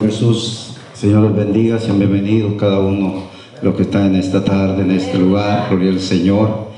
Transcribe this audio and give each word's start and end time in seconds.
Jesús, 0.00 0.76
Señor 0.94 1.20
los 1.24 1.36
bendiga, 1.36 1.78
sean 1.78 1.98
bienvenidos 1.98 2.54
cada 2.58 2.78
uno 2.78 3.24
los 3.60 3.74
que 3.74 3.82
están 3.82 4.06
en 4.06 4.16
esta 4.16 4.42
tarde, 4.42 4.82
en 4.82 4.92
este 4.92 5.18
lugar, 5.18 5.66
gloria 5.68 5.90
al 5.90 6.00
Señor. 6.00 6.70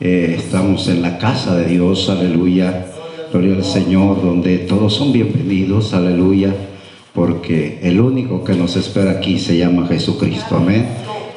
Eh, 0.00 0.34
estamos 0.36 0.86
en 0.88 1.00
la 1.00 1.16
casa 1.16 1.56
de 1.56 1.64
Dios, 1.64 2.10
aleluya, 2.10 2.86
gloria 3.32 3.54
al 3.54 3.64
Señor, 3.64 4.22
donde 4.22 4.58
todos 4.58 4.92
son 4.92 5.14
bienvenidos, 5.14 5.94
aleluya, 5.94 6.54
porque 7.14 7.80
el 7.82 8.02
único 8.02 8.44
que 8.44 8.52
nos 8.52 8.76
espera 8.76 9.12
aquí 9.12 9.38
se 9.38 9.56
llama 9.56 9.86
Jesucristo, 9.86 10.56
amén. 10.56 10.86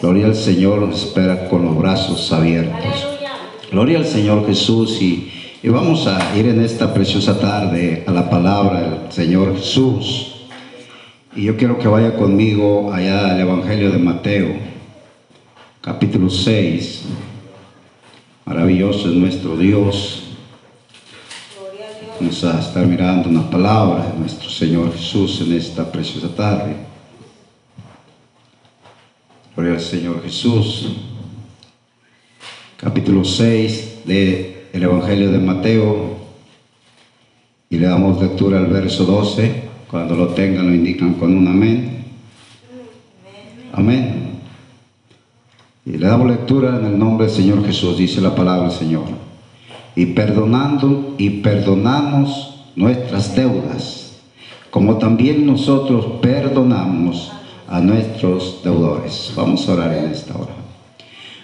Gloria 0.02 0.26
al 0.26 0.36
Señor, 0.36 0.80
nos 0.80 1.02
espera 1.02 1.48
con 1.48 1.64
los 1.64 1.78
brazos 1.78 2.30
abiertos. 2.34 3.08
Gloria 3.72 4.00
al 4.00 4.06
Señor 4.06 4.46
Jesús 4.46 5.02
y, 5.02 5.32
y 5.64 5.70
vamos 5.70 6.08
a 6.08 6.38
ir 6.38 6.48
en 6.48 6.62
esta 6.62 6.94
preciosa 6.94 7.40
tarde 7.40 8.04
a 8.06 8.12
la 8.12 8.30
palabra 8.30 8.82
del 8.82 9.12
Señor 9.14 9.56
Jesús. 9.56 10.31
Y 11.34 11.44
yo 11.44 11.56
quiero 11.56 11.80
que 11.80 11.88
vaya 11.88 12.18
conmigo 12.18 12.92
allá 12.92 13.32
al 13.32 13.40
Evangelio 13.40 13.90
de 13.90 13.98
Mateo, 13.98 14.54
capítulo 15.80 16.30
6. 16.30 17.04
Maravilloso 18.44 19.08
es 19.08 19.16
nuestro 19.16 19.56
Dios. 19.56 20.24
Vamos 22.20 22.44
a 22.44 22.60
estar 22.60 22.86
mirando 22.86 23.30
una 23.30 23.50
palabra 23.50 24.12
de 24.12 24.20
nuestro 24.20 24.50
Señor 24.50 24.92
Jesús 24.92 25.40
en 25.40 25.54
esta 25.54 25.90
preciosa 25.90 26.36
tarde. 26.36 26.76
Gloria 29.56 29.76
al 29.76 29.80
Señor 29.82 30.22
Jesús. 30.24 30.90
Capítulo 32.76 33.24
6 33.24 34.02
del 34.04 34.66
Evangelio 34.74 35.32
de 35.32 35.40
Mateo. 35.40 36.18
Y 37.70 37.78
le 37.78 37.88
damos 37.88 38.22
lectura 38.22 38.58
al 38.58 38.68
verso 38.68 39.06
12. 39.06 39.71
Cuando 39.92 40.16
lo 40.16 40.30
tengan 40.30 40.68
lo 40.68 40.74
indican 40.74 41.16
con 41.16 41.36
un 41.36 41.46
amén. 41.50 42.06
Amén. 43.74 44.40
Y 45.86 45.98
le 45.98 46.08
damos 46.08 46.30
lectura 46.30 46.78
en 46.80 46.86
el 46.86 46.98
nombre 46.98 47.28
del 47.28 47.36
Señor 47.36 47.66
Jesús, 47.66 47.98
dice 47.98 48.22
la 48.22 48.34
palabra 48.34 48.70
del 48.70 48.78
Señor. 48.78 49.04
Y 49.94 50.06
perdonando 50.08 51.16
y 51.18 51.42
perdonamos 51.42 52.70
nuestras 52.78 53.36
deudas, 53.36 54.22
como 54.70 54.98
también 54.98 55.46
nosotros 55.46 56.22
perdonamos 56.22 57.34
a 57.68 57.82
nuestros 57.82 58.62
deudores. 58.64 59.34
Vamos 59.36 59.68
a 59.68 59.74
orar 59.74 59.94
en 59.94 60.12
esta 60.12 60.38
hora. 60.38 60.56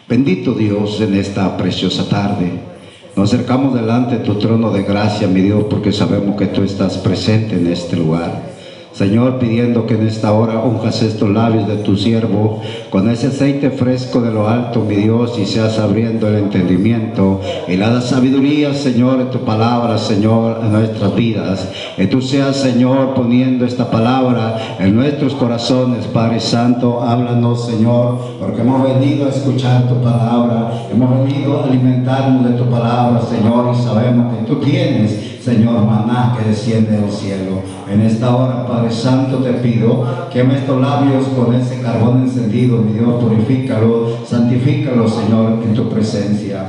Bendito 0.08 0.54
Dios 0.54 1.02
en 1.02 1.16
esta 1.16 1.58
preciosa 1.58 2.08
tarde. 2.08 2.77
Nos 3.18 3.34
acercamos 3.34 3.74
delante 3.74 4.20
de 4.20 4.24
tu 4.24 4.36
trono 4.36 4.70
de 4.70 4.84
gracia, 4.84 5.28
mi 5.28 5.42
Dios, 5.42 5.64
porque 5.68 5.92
sabemos 5.92 6.38
que 6.38 6.46
tú 6.46 6.62
estás 6.62 7.00
presente 7.00 7.56
en 7.56 7.66
este 7.66 7.96
lugar. 7.96 8.57
Señor, 8.98 9.38
pidiendo 9.38 9.86
que 9.86 9.94
en 9.94 10.08
esta 10.08 10.34
hora 10.34 10.60
unjas 10.62 11.04
estos 11.04 11.30
labios 11.30 11.68
de 11.68 11.76
tu 11.76 11.96
siervo 11.96 12.62
con 12.90 13.08
ese 13.12 13.28
aceite 13.28 13.70
fresco 13.70 14.22
de 14.22 14.32
lo 14.32 14.48
alto, 14.48 14.82
mi 14.82 14.96
Dios, 14.96 15.38
y 15.38 15.46
seas 15.46 15.78
abriendo 15.78 16.28
el 16.28 16.38
entendimiento 16.38 17.40
y 17.68 17.76
la 17.76 18.02
sabiduría, 18.02 18.74
Señor, 18.74 19.22
en 19.22 19.30
tu 19.30 19.42
palabra, 19.46 20.00
Señor, 20.00 20.62
en 20.64 20.72
nuestras 20.72 21.14
vidas. 21.14 21.70
Que 21.96 22.08
tú 22.08 22.24
seas, 22.24 22.56
Señor, 22.56 23.14
poniendo 23.14 23.66
esta 23.66 23.92
palabra 23.92 24.78
en 24.80 24.96
nuestros 24.96 25.36
corazones, 25.36 26.08
Padre 26.08 26.40
Santo, 26.40 27.04
háblanos, 27.04 27.68
Señor, 27.68 28.18
porque 28.40 28.62
hemos 28.62 28.82
venido 28.82 29.28
a 29.28 29.30
escuchar 29.30 29.88
tu 29.88 30.02
palabra, 30.02 30.88
hemos 30.92 31.24
venido 31.24 31.60
a 31.60 31.66
alimentarnos 31.66 32.50
de 32.50 32.58
tu 32.58 32.68
palabra, 32.68 33.22
Señor, 33.22 33.76
y 33.76 33.84
sabemos 33.84 34.36
que 34.36 34.44
tú 34.46 34.56
tienes 34.56 35.38
Señor, 35.48 35.86
maná 35.86 36.36
que 36.38 36.50
desciende 36.50 36.92
del 36.98 37.10
cielo. 37.10 37.62
En 37.90 38.02
esta 38.02 38.36
hora, 38.36 38.68
Padre 38.68 38.92
Santo, 38.92 39.38
te 39.38 39.54
pido 39.54 40.06
que 40.32 40.42
estos 40.42 40.82
labios 40.82 41.26
con 41.28 41.56
ese 41.56 41.82
carbón 41.82 42.24
encendido, 42.24 42.80
mi 42.80 42.94
Dios, 42.94 43.24
purifícalo, 43.24 44.10
santifícalo, 44.26 45.08
Señor, 45.08 45.60
en 45.64 45.74
tu 45.74 45.88
presencia. 45.90 46.68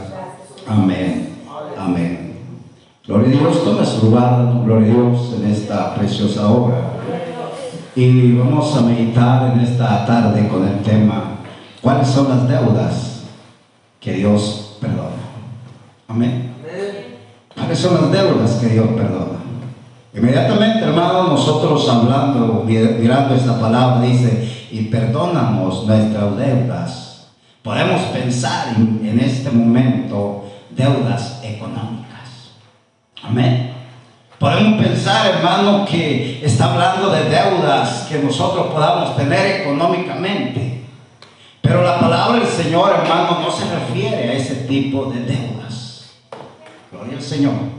Amén. 0.66 1.31
Amén. 1.76 2.34
Gloria 3.04 3.28
a 3.28 3.41
Dios, 3.41 3.65
toma 3.65 3.84
su 3.84 4.06
lugar, 4.06 4.62
gloria 4.65 4.93
a 4.93 4.94
Dios, 4.94 5.34
en 5.38 5.50
esta 5.50 5.94
preciosa 5.97 6.48
obra. 6.48 6.76
Y 7.97 8.32
vamos 8.32 8.76
a 8.76 8.82
meditar 8.82 9.53
en 9.53 9.60
esta 9.60 10.06
tarde 10.06 10.47
con 10.47 10.69
el 10.69 10.78
tema, 10.82 11.38
¿cuáles 11.82 12.06
son 12.06 12.28
las 12.28 12.48
deudas 12.48 13.25
que 13.98 14.12
Dios 14.12 14.76
perdona? 14.81 15.09
Amén. 16.06 16.53
¿Cuáles 17.56 17.78
son 17.78 17.94
las 17.94 18.12
deudas 18.12 18.53
que 18.60 18.69
Dios 18.69 18.87
perdona? 18.91 19.38
Inmediatamente, 20.14 20.80
hermano, 20.80 21.24
nosotros 21.24 21.88
hablando, 21.88 22.64
mirando 22.66 23.34
esta 23.34 23.60
palabra, 23.60 24.00
dice, 24.00 24.66
y 24.70 24.82
perdonamos 24.84 25.86
nuestras 25.86 26.36
deudas. 26.36 27.28
Podemos 27.62 28.00
pensar 28.12 28.74
en, 28.76 29.20
este 29.20 29.50
momento 29.50 30.44
deudas 30.70 31.41
económicas. 31.42 32.52
Amén. 33.22 33.74
Podemos 34.38 34.80
pensar, 34.82 35.26
hermano, 35.26 35.84
que 35.84 36.40
está 36.44 36.72
hablando 36.72 37.10
de 37.10 37.25
deudas 37.25 38.06
que 38.08 38.19
nosotros 38.20 38.69
podamos 38.69 39.16
tener 39.16 39.62
económicamente. 39.62 40.84
Pero 41.60 41.82
la 41.82 42.00
palabra 42.00 42.38
del 42.38 42.48
Señor, 42.48 42.94
hermano, 43.02 43.40
no 43.40 43.50
se 43.50 43.64
refiere 43.70 44.30
a 44.30 44.32
ese 44.32 44.54
tipo 44.66 45.06
de 45.06 45.20
deudas. 45.20 46.12
Gloria 46.90 47.16
al 47.16 47.22
Señor. 47.22 47.78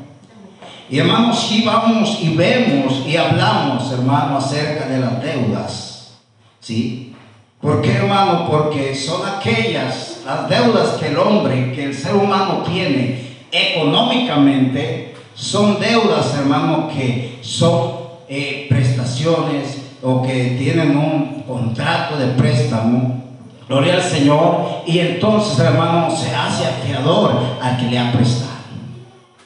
Y 0.89 0.97
hermanos, 0.97 1.39
si 1.39 1.63
vamos 1.63 2.17
y 2.21 2.35
vemos 2.35 3.05
y 3.05 3.15
hablamos, 3.15 3.91
hermano, 3.91 4.37
acerca 4.37 4.87
de 4.87 4.99
las 4.99 5.21
deudas. 5.21 6.17
¿Sí? 6.59 7.13
¿Por 7.61 7.81
qué, 7.81 7.91
hermano? 7.91 8.47
Porque 8.49 8.95
son 8.95 9.21
aquellas, 9.27 10.21
las 10.25 10.49
deudas 10.49 10.97
que 10.99 11.09
el 11.09 11.17
hombre, 11.17 11.73
que 11.73 11.85
el 11.85 11.93
ser 11.93 12.15
humano 12.15 12.63
tiene 12.63 13.29
económicamente, 13.51 15.13
son 15.35 15.79
deudas, 15.79 16.33
hermano, 16.35 16.89
que 16.89 17.39
son 17.41 17.91
eh, 18.27 18.65
prestaciones 18.69 19.77
o 20.01 20.21
que 20.23 20.55
tienen 20.59 20.97
un 20.97 21.43
contrato 21.47 22.17
de 22.17 22.27
préstamo. 22.27 23.23
Gloria 23.67 23.95
al 23.95 24.03
Señor. 24.03 24.83
Y 24.87 24.99
entonces, 24.99 25.59
hermano, 25.59 26.09
se 26.09 26.33
hace 26.33 26.65
acreedor 26.65 27.33
al 27.61 27.77
que 27.77 27.85
le 27.85 27.99
ha 27.99 28.11
prestado. 28.11 28.48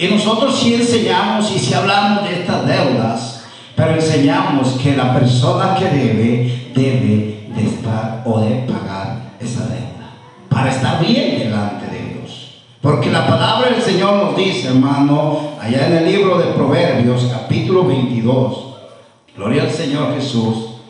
Y 0.04 0.08
nosotros 0.10 0.60
sí 0.60 0.74
enseñamos 0.74 1.50
y 1.56 1.58
sí 1.58 1.74
hablamos 1.74 2.26
de 2.28 2.42
estas 2.42 2.68
deudas, 2.68 3.46
pero 3.74 3.94
enseñamos 3.94 4.74
que 4.74 4.98
la 4.98 5.14
persona 5.14 5.76
que 5.76 5.86
debe, 5.86 6.72
debe 6.76 7.48
de 7.56 7.66
estar 7.66 8.22
o 8.26 8.42
de 8.42 8.50
pagar 8.68 9.32
esa 9.40 9.62
deuda, 9.62 10.12
para 10.50 10.72
estar 10.72 11.00
bien 11.00 11.40
delante 11.40 11.86
de 11.86 12.16
Dios. 12.16 12.64
Porque 12.82 13.10
la 13.12 13.26
palabra 13.26 13.70
del 13.70 13.82
Señor 13.82 14.16
nos 14.16 14.36
dice, 14.36 14.68
hermano, 14.68 15.52
allá 15.62 15.88
en 15.88 15.94
el 15.96 16.12
libro 16.12 16.38
de 16.38 16.52
Proverbios, 16.52 17.30
capítulo 17.32 17.86
22, 17.86 18.76
gloria 19.38 19.62
al 19.62 19.72
Señor 19.72 20.16
Jesús, 20.16 20.82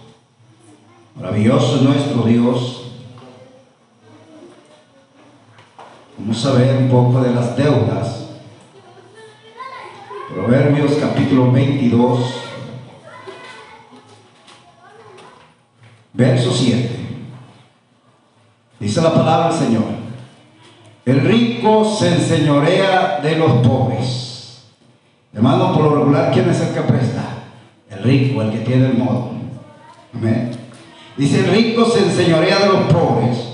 maravilloso 1.15 1.75
es 1.75 1.81
nuestro 1.83 2.23
Dios. 2.23 2.81
Vamos 6.17 6.45
a 6.47 6.53
ver 6.53 6.77
un 6.77 6.89
poco 6.89 7.21
de 7.21 7.31
las 7.31 7.55
deudas 7.55 8.22
Proverbios 10.33 10.93
capítulo 10.93 11.51
22, 11.51 12.19
verso 16.13 16.51
7. 16.51 16.89
Dice 18.79 19.01
la 19.01 19.13
palabra 19.13 19.49
del 19.49 19.67
Señor. 19.67 19.83
El 21.05 21.21
rico 21.21 21.85
se 21.85 22.15
enseñorea 22.15 23.19
de 23.21 23.35
los 23.35 23.51
pobres. 23.67 24.63
Hermano, 25.33 25.71
por 25.71 25.83
lo 25.83 25.95
regular, 25.97 26.31
¿quién 26.33 26.49
es 26.49 26.61
el 26.61 26.73
que 26.73 26.81
presta? 26.81 27.23
El 27.91 28.01
rico, 28.01 28.41
el 28.41 28.51
que 28.51 28.59
tiene 28.59 28.87
el 28.87 28.97
modo. 28.97 29.33
Amén. 30.15 30.49
Dice, 31.15 31.41
el 31.41 31.51
rico 31.51 31.85
se 31.85 32.05
enseñorea 32.05 32.57
de 32.57 32.69
los 32.69 32.91
pobres 32.91 33.49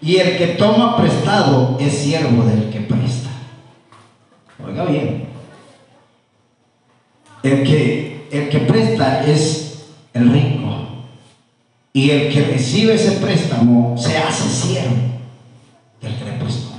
y 0.00 0.16
el 0.16 0.38
que 0.38 0.46
toma 0.46 0.96
prestado 0.96 1.76
es 1.78 1.92
siervo 1.92 2.44
del 2.44 2.70
que 2.70 2.80
presta. 2.80 3.28
Oiga 4.66 4.86
bien. 4.86 5.25
El 7.46 7.62
que, 7.62 8.28
el 8.32 8.48
que 8.48 8.58
presta 8.58 9.24
es 9.24 9.84
el 10.12 10.32
rico. 10.32 10.66
Y 11.92 12.10
el 12.10 12.32
que 12.32 12.42
recibe 12.42 12.94
ese 12.94 13.12
préstamo 13.12 13.96
se 13.96 14.18
hace 14.18 14.48
siervo 14.48 14.96
del 16.00 16.16
que 16.16 16.24
le 16.24 16.32
prestó. 16.32 16.72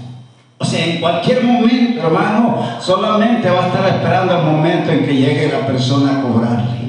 O 0.58 0.66
sea, 0.66 0.86
en 0.86 1.00
cualquier 1.00 1.46
momento, 1.46 2.02
hermano, 2.02 2.82
solamente 2.82 3.50
va 3.50 3.64
a 3.64 3.68
estar 3.68 3.88
esperando 3.88 4.38
el 4.38 4.44
momento 4.44 4.92
en 4.92 5.06
que 5.06 5.16
llegue 5.16 5.50
la 5.50 5.66
persona 5.66 6.20
a 6.20 6.22
cobrarle. 6.22 6.88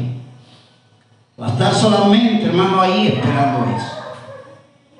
Va 1.40 1.46
a 1.46 1.50
estar 1.50 1.72
solamente, 1.72 2.46
hermano, 2.46 2.80
ahí 2.80 3.06
esperando 3.06 3.76
eso. 3.76 3.96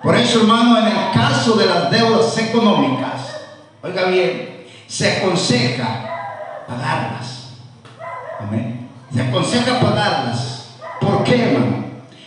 Por 0.01 0.15
eso, 0.15 0.43
hermano, 0.43 0.79
en 0.79 0.87
el 0.87 1.11
caso 1.13 1.55
de 1.55 1.67
las 1.67 1.91
deudas 1.91 2.39
económicas, 2.39 3.41
oiga 3.83 4.05
bien, 4.05 4.67
se 4.87 5.19
aconseja 5.19 6.65
pagarlas. 6.69 7.38
Amén. 8.41 8.89
Se 9.13 9.23
aconseja 9.23 9.81
pagarlas. 9.81 10.77
¿Por 11.01 11.25
qué, 11.25 11.43
hermano? 11.43 11.85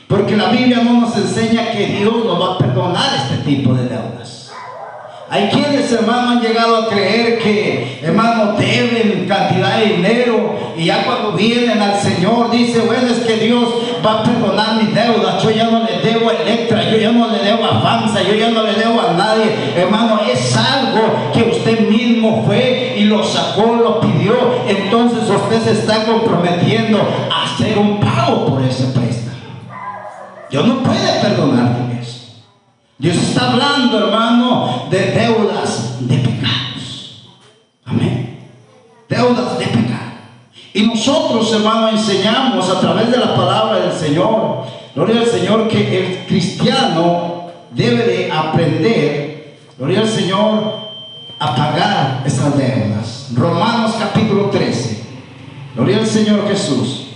Porque 0.07 0.35
la 0.35 0.49
Biblia 0.49 0.83
no 0.83 1.01
nos 1.01 1.15
enseña 1.15 1.71
que 1.71 1.85
Dios 1.87 2.25
nos 2.25 2.41
va 2.41 2.55
a 2.55 2.57
perdonar 2.57 3.15
este 3.15 3.37
tipo 3.49 3.73
de 3.73 3.87
deudas. 3.87 4.51
Hay 5.29 5.49
hermano, 5.91 6.31
han 6.31 6.41
llegado 6.41 6.75
a 6.77 6.89
creer 6.89 7.39
que, 7.39 7.99
hermano, 8.01 8.53
deben 8.53 9.25
cantidad 9.27 9.77
de 9.77 9.85
dinero 9.95 10.73
y 10.75 10.85
ya 10.85 11.03
cuando 11.05 11.33
vienen 11.33 11.81
al 11.81 11.99
Señor 11.99 12.49
dice, 12.49 12.79
bueno, 12.81 13.07
es 13.07 13.19
que 13.19 13.37
Dios 13.37 13.69
va 14.05 14.19
a 14.19 14.23
perdonar 14.23 14.81
mis 14.81 14.93
deudas. 14.93 15.41
Yo 15.43 15.51
ya 15.51 15.65
no 15.65 15.83
le 15.83 15.99
debo 16.01 16.29
a 16.29 16.33
Electra, 16.33 16.89
yo 16.89 16.97
ya 16.97 17.11
no 17.11 17.27
le 17.31 17.39
debo 17.39 17.65
a 17.65 17.81
FAMSA, 17.81 18.23
yo 18.23 18.35
ya 18.35 18.49
no 18.49 18.63
le 18.63 18.73
debo 18.73 19.01
a 19.01 19.13
nadie. 19.13 19.51
Hermano, 19.75 20.21
es 20.31 20.55
algo 20.55 21.31
que 21.33 21.43
usted 21.43 21.87
mismo 21.87 22.43
fue 22.45 22.95
y 22.97 23.03
lo 23.03 23.23
sacó, 23.23 23.75
lo 23.75 23.99
pidió. 23.99 24.33
Entonces 24.67 25.29
usted 25.29 25.61
se 25.61 25.71
está 25.71 26.05
comprometiendo 26.05 26.99
a 27.31 27.43
hacer 27.43 27.77
un 27.77 27.99
pago 27.99 28.45
por 28.47 28.63
ese 28.63 28.85
préstamo. 28.85 29.37
Dios 30.49 30.65
no 30.65 30.83
puede 30.83 31.19
perdonarte 31.21 31.99
eso. 32.01 32.20
Dios 33.01 33.17
está 33.17 33.51
hablando, 33.51 33.97
hermano, 33.97 34.85
de 34.91 34.99
deudas 35.07 35.97
de 36.01 36.17
pecados. 36.17 37.25
Amén. 37.83 38.47
Deudas 39.09 39.57
de 39.57 39.65
pecado. 39.65 40.11
Y 40.71 40.83
nosotros, 40.83 41.51
hermano, 41.51 41.89
enseñamos 41.89 42.69
a 42.69 42.79
través 42.79 43.09
de 43.09 43.17
la 43.17 43.35
palabra 43.35 43.79
del 43.79 43.91
Señor, 43.91 44.65
gloria 44.93 45.21
al 45.21 45.25
Señor, 45.25 45.67
que 45.67 45.97
el 45.97 46.27
cristiano 46.27 47.45
debe 47.71 48.05
de 48.05 48.31
aprender, 48.31 49.57
gloria 49.79 50.01
al 50.01 50.07
Señor, 50.07 50.81
a 51.39 51.55
pagar 51.55 52.21
esas 52.23 52.55
deudas. 52.55 53.29
Romanos 53.33 53.95
capítulo 53.97 54.51
13. 54.51 55.03
Gloria 55.73 55.97
al 55.97 56.05
Señor 56.05 56.47
Jesús. 56.47 57.07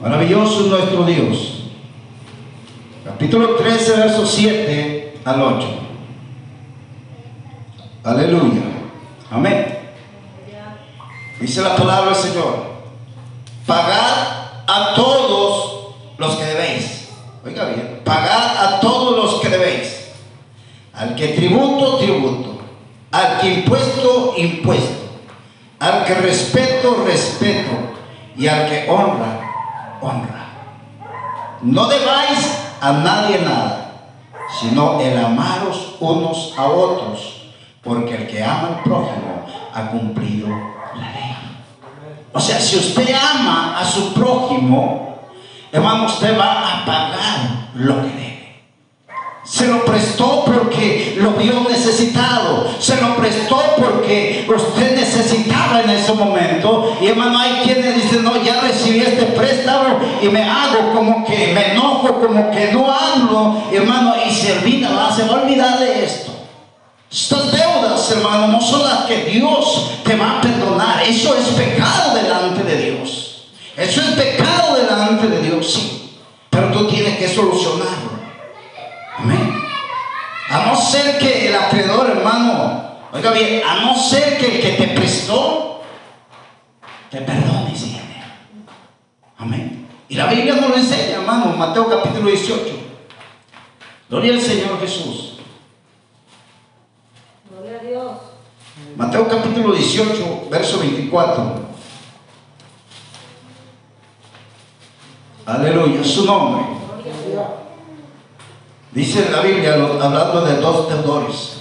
Maravilloso 0.00 0.60
es 0.62 0.66
nuestro 0.68 1.04
Dios. 1.04 1.49
Capítulo 3.20 3.56
13, 3.56 3.96
verso 3.96 4.24
7 4.24 5.18
al 5.26 5.42
8. 5.42 5.68
Aleluya. 8.02 8.62
Amén. 9.30 9.78
Dice 11.38 11.60
la 11.60 11.76
palabra 11.76 12.12
del 12.12 12.14
Señor. 12.14 12.64
Pagad 13.66 14.62
a 14.66 14.94
todos 14.94 15.96
los 16.16 16.34
que 16.36 16.44
debéis. 16.46 17.10
Oiga 17.44 17.66
bien. 17.66 18.00
Pagad 18.06 18.56
a 18.56 18.80
todos 18.80 19.14
los 19.14 19.42
que 19.42 19.50
debéis. 19.50 20.12
Al 20.94 21.14
que 21.14 21.28
tributo, 21.28 21.98
tributo. 21.98 22.58
Al 23.12 23.38
que 23.38 23.52
impuesto, 23.52 24.32
impuesto. 24.38 25.10
Al 25.78 26.06
que 26.06 26.14
respeto, 26.14 27.04
respeto. 27.06 27.70
Y 28.38 28.46
al 28.48 28.66
que 28.66 28.88
honra, 28.88 29.98
honra. 30.00 30.48
No 31.60 31.86
debáis 31.86 32.59
a 32.80 32.92
nadie 32.92 33.42
nada, 33.42 33.92
sino 34.60 35.00
el 35.00 35.16
amaros 35.22 35.96
unos 36.00 36.54
a 36.56 36.64
otros, 36.64 37.42
porque 37.82 38.14
el 38.14 38.26
que 38.26 38.42
ama 38.42 38.68
al 38.68 38.82
prójimo 38.82 39.46
ha 39.74 39.90
cumplido 39.90 40.48
la 40.48 41.12
ley. 41.12 41.36
O 42.32 42.40
sea, 42.40 42.60
si 42.60 42.76
usted 42.76 43.14
ama 43.14 43.78
a 43.78 43.84
su 43.84 44.14
prójimo, 44.14 45.18
hermano, 45.72 46.06
usted 46.06 46.38
va 46.38 46.80
a 46.80 46.84
pagar 46.84 47.68
lo 47.74 48.02
que 48.02 48.08
debe. 48.08 48.39
Se 49.50 49.66
lo 49.66 49.84
prestó 49.84 50.44
porque 50.44 51.16
lo 51.18 51.32
vio 51.32 51.66
necesitado. 51.68 52.68
Se 52.78 53.00
lo 53.00 53.16
prestó 53.16 53.60
porque 53.78 54.48
usted 54.48 54.94
necesitaba 54.94 55.82
en 55.82 55.90
ese 55.90 56.12
momento. 56.12 56.96
Y 57.00 57.08
hermano, 57.08 57.36
hay 57.36 57.62
quienes 57.64 57.96
dicen, 57.96 58.22
no, 58.22 58.40
ya 58.40 58.60
recibí 58.60 59.00
este 59.00 59.24
préstamo 59.24 59.98
y 60.22 60.28
me 60.28 60.44
hago 60.44 60.92
como 60.94 61.24
que 61.26 61.52
me 61.52 61.72
enojo, 61.72 62.20
como 62.20 62.48
que 62.52 62.70
no 62.72 62.92
hablo, 62.92 63.60
hermano, 63.72 64.14
y 64.24 64.30
se 64.30 64.52
olvida, 64.52 65.10
se 65.12 65.24
va 65.24 65.38
a 65.38 65.42
olvidar 65.42 65.80
de 65.80 66.04
esto. 66.04 66.30
Estas 67.10 67.50
deudas, 67.50 68.08
hermano, 68.12 68.46
no 68.46 68.60
son 68.60 68.84
las 68.84 69.06
que 69.06 69.24
Dios 69.24 69.90
te 70.04 70.14
va 70.14 70.38
a 70.38 70.40
perdonar. 70.40 71.02
Eso 71.02 71.34
es 71.34 71.46
pecado 71.46 72.14
delante 72.14 72.62
de 72.62 72.92
Dios. 72.92 73.46
Eso 73.76 74.00
es 74.00 74.10
pecado 74.10 74.76
delante 74.76 75.26
de 75.26 75.42
Dios, 75.42 75.72
sí. 75.72 76.20
Pero 76.50 76.68
tú 76.68 76.86
tienes 76.86 77.18
que 77.18 77.28
solucionarlo. 77.28 78.09
Amén. 79.22 79.54
A 80.50 80.66
no 80.66 80.76
ser 80.76 81.18
que 81.18 81.48
el 81.48 81.54
acreedor, 81.54 82.10
hermano, 82.10 82.96
oiga 83.12 83.30
bien, 83.32 83.62
a 83.64 83.76
no 83.82 83.94
ser 83.94 84.38
que 84.38 84.46
el 84.46 84.60
que 84.60 84.84
te 84.84 84.94
prestó 84.94 85.82
te 87.10 87.20
perdone, 87.20 87.76
Señor. 87.76 88.00
Amén. 89.36 89.86
Y 90.08 90.14
la 90.14 90.26
Biblia 90.26 90.54
nos 90.54 90.70
lo 90.70 90.76
enseña, 90.76 91.18
hermano, 91.18 91.56
Mateo 91.56 91.88
capítulo 91.88 92.30
18. 92.30 92.64
Gloria 94.08 94.32
al 94.32 94.40
Señor 94.40 94.80
Jesús. 94.80 95.38
Gloria 97.48 97.78
a 97.78 97.82
Dios. 97.84 98.18
Mateo 98.96 99.28
capítulo 99.28 99.72
18, 99.72 100.48
verso 100.50 100.78
24. 100.80 101.70
Aleluya, 105.46 106.04
su 106.04 106.24
nombre. 106.24 106.64
Gloria 106.86 107.12
a 107.12 107.28
Dios. 107.28 107.69
Dice 108.92 109.28
la 109.30 109.40
Biblia, 109.40 109.74
hablando 109.74 110.44
de 110.44 110.56
dos 110.56 110.88
deudores. 110.88 111.60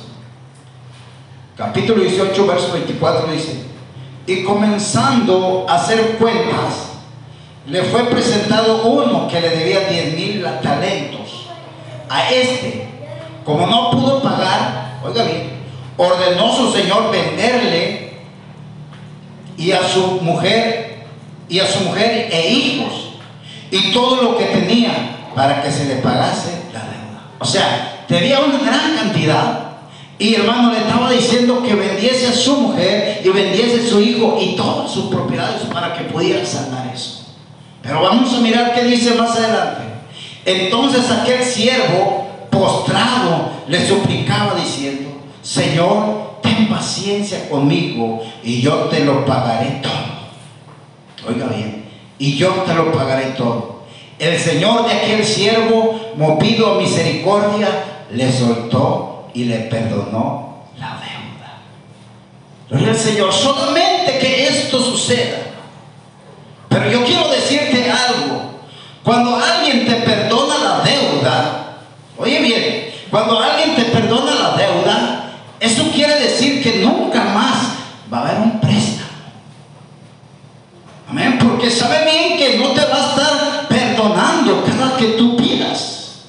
Capítulo 1.56 2.02
18, 2.02 2.48
verso 2.48 2.72
24 2.72 3.31
dice, 3.31 3.66
y 4.26 4.44
comenzando 4.44 5.66
a 5.68 5.76
hacer 5.76 6.18
cuentas, 6.18 6.90
le 7.68 7.84
fue 7.84 8.06
presentado 8.06 8.84
uno 8.84 9.28
que 9.28 9.42
le 9.42 9.50
debía 9.50 9.90
10 9.90 10.16
mil 10.16 10.46
talentos. 10.64 11.48
A 12.10 12.31
este, 12.31 12.88
como 13.46 13.68
no 13.68 13.92
pudo 13.92 14.24
pagar, 14.24 15.00
oiga 15.04 15.24
bien, 15.24 15.50
ordenó 15.98 16.56
su 16.56 16.72
señor 16.72 17.12
venderle 17.12 18.14
y 19.58 19.72
a 19.72 19.84
su 19.88 20.22
mujer 20.22 21.06
y 21.50 21.60
a 21.60 21.68
su 21.68 21.81
mujer 21.81 22.30
e 22.31 22.52
hijos 22.52 23.10
y 23.70 23.92
todo 23.92 24.22
lo 24.22 24.38
que 24.38 24.46
tenía 24.46 25.18
para 25.36 25.62
que 25.62 25.72
se 25.72 25.86
le 25.86 25.96
pagase 25.96 26.64
la 26.74 26.80
deuda. 26.80 26.99
O 27.40 27.46
sea, 27.46 28.06
tenía 28.08 28.42
una 28.42 28.60
gran 28.60 28.96
cantidad 28.96 29.70
y 30.18 30.36
hermano 30.36 30.74
le 30.74 30.80
estaba 30.80 31.10
diciendo 31.10 31.64
que 31.64 31.74
vendiese 31.74 32.28
a 32.28 32.34
su 32.34 32.58
mujer 32.58 33.22
y 33.24 33.30
vendiese 33.30 33.86
a 33.86 33.90
su 33.90 34.02
hijo 34.02 34.38
y 34.40 34.58
todas 34.58 34.92
sus 34.92 35.06
propiedades 35.06 35.62
para 35.74 35.94
que 35.94 36.04
pudiera 36.04 36.46
saldar 36.46 36.92
eso. 36.94 37.26
Pero 37.82 38.02
vamos 38.02 38.34
a 38.34 38.42
mirar 38.42 38.74
qué 38.74 38.84
dice 38.84 39.16
más 39.16 39.38
adelante. 39.38 39.84
Entonces 40.46 41.10
aquel 41.10 41.44
siervo 41.44 42.28
postrado 42.50 43.52
le 43.68 43.88
suplicaba 43.88 44.56
diciendo, 44.56 45.10
Señor, 45.42 46.42
ten 46.42 46.68
paciencia 46.68 47.50
conmigo 47.50 48.22
y 48.44 48.62
yo 48.62 48.74
te 48.86 49.06
lo 49.06 49.26
pagaré 49.26 49.81
todo. 49.81 51.30
Oiga 51.30 51.48
bien, 51.48 51.86
y 52.18 52.36
yo 52.36 52.50
te 52.66 52.74
lo 52.74 52.92
pagaré 52.92 53.28
todo. 53.38 53.79
El 54.19 54.38
Señor 54.38 54.85
de 54.85 54.94
aquel 54.94 55.26
siervo, 55.26 56.14
movido 56.16 56.73
a 56.73 56.78
misericordia, 56.78 57.68
le 58.11 58.31
soltó 58.31 59.30
y 59.33 59.45
le 59.45 59.59
perdonó 59.59 60.66
la 60.78 60.99
deuda. 60.99 61.61
Gloria 62.69 62.90
al 62.90 62.97
Señor, 62.97 63.31
solamente 63.31 64.19
que 64.19 64.47
esto 64.47 64.80
suceda. 64.81 65.38
Pero 66.68 66.92
yo 66.92 67.06
quiero 67.06 67.30
decirte 67.30 67.90
algo. 67.90 68.49
Cuando 69.04 69.38
alguien 69.38 69.85
te 69.85 69.95
perdona 69.95 70.57
la 70.57 70.80
deuda, 70.81 71.78
oye 72.18 72.40
bien, 72.40 72.94
cuando 73.09 73.40
alguien 73.40 73.76
te 73.76 73.85
perdona 73.85 74.35
la 74.35 74.57
deuda, 74.57 75.31
eso 75.59 75.90
quiere 75.94 76.19
decir 76.19 76.61
que 76.61 76.80
nunca 76.80 77.23
más 77.23 77.69
va 78.11 78.19
a 78.19 78.21
haber 78.21 78.42
un 78.42 78.59
préstamo. 78.59 79.09
Amén, 81.09 81.40
porque 81.40 81.71
sabe 81.71 82.06
bien 82.06 82.38
que 82.38 82.57
no 82.59 82.69
te 82.69 82.85
va 82.85 82.95
a 82.95 83.09
estar 83.09 83.68
perdonando 83.68 84.64
cada 84.64 84.95
que 84.97 85.06
tú 85.14 85.35
pidas. 85.35 86.26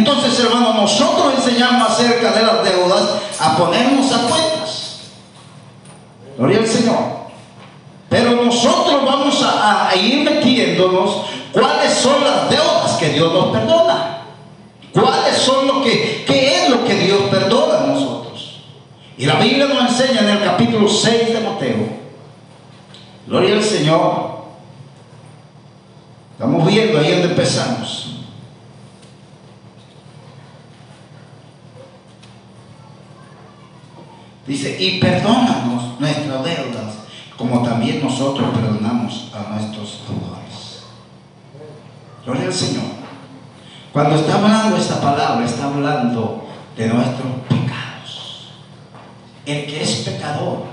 Entonces, 0.00 0.40
hermano, 0.40 0.72
nosotros 0.72 1.34
enseñamos 1.36 1.90
acerca 1.90 2.32
de 2.32 2.42
las 2.42 2.64
deudas 2.64 3.02
a 3.38 3.54
ponernos 3.54 4.10
a 4.10 4.20
cuentas. 4.20 5.00
Gloria 6.38 6.60
al 6.60 6.66
Señor. 6.66 6.98
Pero 8.08 8.42
nosotros 8.42 9.04
vamos 9.04 9.42
a, 9.42 9.90
a 9.90 9.94
ir 9.94 10.24
metiéndonos 10.24 11.26
cuáles 11.52 11.92
son 11.92 12.24
las 12.24 12.48
deudas 12.48 12.92
que 12.98 13.10
Dios 13.10 13.30
nos 13.30 13.48
perdona. 13.48 14.22
¿Cuáles 14.94 15.36
son 15.36 15.66
lo 15.66 15.82
que, 15.82 16.24
qué 16.26 16.64
es 16.64 16.70
lo 16.70 16.82
que 16.86 16.94
Dios 16.94 17.20
perdona 17.30 17.84
a 17.84 17.86
nosotros? 17.88 18.62
Y 19.18 19.26
la 19.26 19.34
Biblia 19.34 19.66
nos 19.66 19.90
enseña 19.90 20.20
en 20.20 20.28
el 20.30 20.42
capítulo 20.42 20.88
6 20.88 21.34
de 21.34 21.40
Mateo. 21.40 21.88
Gloria 23.26 23.54
al 23.54 23.62
Señor. 23.62 24.30
Estamos 26.32 26.66
viendo 26.66 26.98
ahí 26.98 27.10
donde 27.10 27.28
empezamos. 27.28 28.09
Dice, 34.50 34.76
y 34.80 34.98
perdónanos 34.98 36.00
nuestras 36.00 36.42
deudas, 36.42 36.94
como 37.36 37.62
también 37.62 38.02
nosotros 38.02 38.48
perdonamos 38.52 39.30
a 39.32 39.54
nuestros 39.54 40.00
deudores. 40.08 40.86
Gloria 42.26 42.46
al 42.46 42.52
Señor. 42.52 42.82
Cuando 43.92 44.16
está 44.16 44.34
hablando 44.34 44.76
esta 44.76 45.00
palabra, 45.00 45.46
está 45.46 45.66
hablando 45.66 46.48
de 46.76 46.88
nuestros 46.88 47.32
pecados. 47.48 48.48
El 49.46 49.66
que 49.66 49.84
es 49.84 49.90
pecador, 49.98 50.64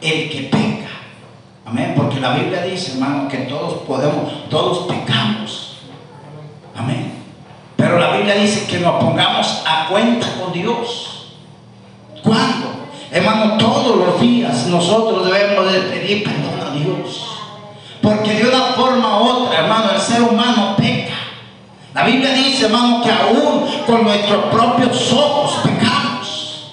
el 0.00 0.30
que 0.30 0.42
peca. 0.42 0.90
Amén. 1.66 1.94
Porque 1.96 2.20
la 2.20 2.34
Biblia 2.34 2.62
dice, 2.62 2.92
hermano, 2.92 3.26
que 3.28 3.38
todos 3.38 3.82
podemos, 3.82 4.48
todos 4.48 4.86
pecamos. 4.86 5.78
Amén. 6.76 7.14
Pero 7.76 7.98
la 7.98 8.16
Biblia 8.16 8.36
dice 8.36 8.64
que 8.68 8.78
nos 8.78 9.02
pongamos 9.02 9.64
a 9.66 9.88
cuenta 9.88 10.28
con 10.40 10.52
Dios. 10.52 11.08
¿Cuándo? 12.22 12.61
Hermano, 13.12 13.58
todos 13.58 13.96
los 13.96 14.20
días 14.22 14.66
nosotros 14.68 15.26
debemos 15.26 15.70
de 15.70 15.80
pedir 15.80 16.24
perdón 16.24 16.66
a 16.66 16.74
Dios. 16.74 17.28
Porque 18.00 18.32
de 18.32 18.48
una 18.48 18.72
forma 18.74 19.20
u 19.20 19.28
otra, 19.28 19.60
hermano, 19.60 19.90
el 19.94 20.00
ser 20.00 20.22
humano 20.22 20.74
peca. 20.78 21.12
La 21.94 22.04
Biblia 22.04 22.32
dice, 22.32 22.66
hermano, 22.66 23.02
que 23.02 23.10
aún 23.10 23.66
con 23.86 24.04
nuestros 24.04 24.46
propios 24.46 25.12
ojos 25.12 25.60
pecamos. 25.62 26.72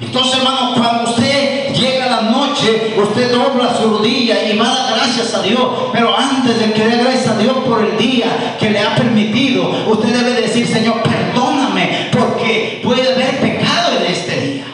Entonces, 0.00 0.38
hermano, 0.38 0.74
cuando 0.74 1.10
usted 1.10 1.72
llega 1.72 2.04
a 2.06 2.22
la 2.22 2.30
noche, 2.30 2.96
usted 3.00 3.32
dobla 3.32 3.76
su 3.80 3.88
rodilla 3.90 4.42
y 4.42 4.58
va 4.58 4.72
a 4.72 4.74
dar 4.74 4.94
gracias 4.96 5.34
a 5.34 5.42
Dios. 5.42 5.60
Pero 5.92 6.18
antes 6.18 6.58
de 6.58 6.72
que 6.72 6.84
dé 6.84 6.96
gracias 6.96 7.28
a 7.28 7.38
Dios 7.38 7.56
por 7.64 7.84
el 7.84 7.96
día 7.96 8.56
que 8.58 8.70
le 8.70 8.80
ha 8.80 8.96
permitido, 8.96 9.70
usted 9.86 10.08
debe 10.08 10.40
decir, 10.40 10.66
Señor, 10.66 11.00
perdóname, 11.00 12.08
porque 12.10 12.80
puede 12.82 13.12
haber 13.12 13.38
pecado 13.38 13.98
en 14.00 14.12
este 14.12 14.40
día. 14.40 14.64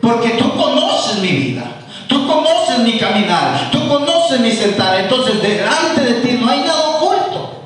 Porque 0.00 0.30
tú 0.30 0.54
conoces 0.54 1.18
mi 1.18 1.28
vida. 1.28 1.64
Tú 2.06 2.24
conoces 2.28 2.78
mi 2.96 2.98
caminar. 2.98 3.70
Tú 3.70 3.86
conoces 3.88 4.40
mi 4.40 4.50
sentar. 4.50 5.00
Entonces, 5.00 5.42
delante 5.42 6.00
de 6.00 6.14
ti 6.20 6.38
no 6.40 6.50
hay 6.50 6.60
nada 6.60 6.88
oculto. 6.88 7.62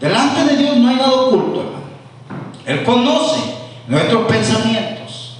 Delante 0.00 0.44
de 0.44 0.56
Dios 0.56 0.76
no 0.78 0.88
hay 0.88 0.96
nada 0.96 1.12
oculto, 1.12 1.60
hermano. 1.60 1.84
Él 2.64 2.84
conoce 2.84 3.40
nuestros 3.86 4.26
pensamientos. 4.26 5.36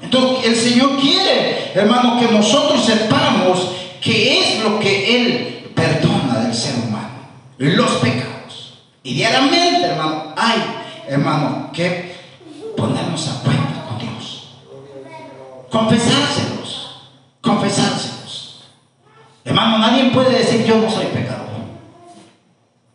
Entonces, 0.00 0.46
el 0.46 0.56
Señor 0.56 0.96
quiere, 1.00 1.72
hermano, 1.74 2.20
que 2.20 2.32
nosotros 2.32 2.84
sepamos 2.84 3.72
qué 4.00 4.40
es 4.40 4.62
lo 4.62 4.78
que 4.78 5.16
Él 5.16 5.72
perdona 5.74 6.40
del 6.40 6.54
ser 6.54 6.76
humano. 6.76 7.08
Los 7.58 7.90
pecados. 7.96 8.78
Y 9.02 9.14
diariamente, 9.14 9.86
hermano, 9.86 10.34
hay, 10.36 10.62
hermano, 11.08 11.70
que 11.72 12.14
ponernos 12.76 13.28
a 13.28 13.42
cuenta 13.42 13.76
confesárselos, 15.76 16.55
confesárselos. 17.46 18.64
Hermano, 19.44 19.78
nadie 19.78 20.10
puede 20.10 20.38
decir 20.38 20.66
yo 20.66 20.78
no 20.78 20.90
soy 20.90 21.06
pecador. 21.06 21.46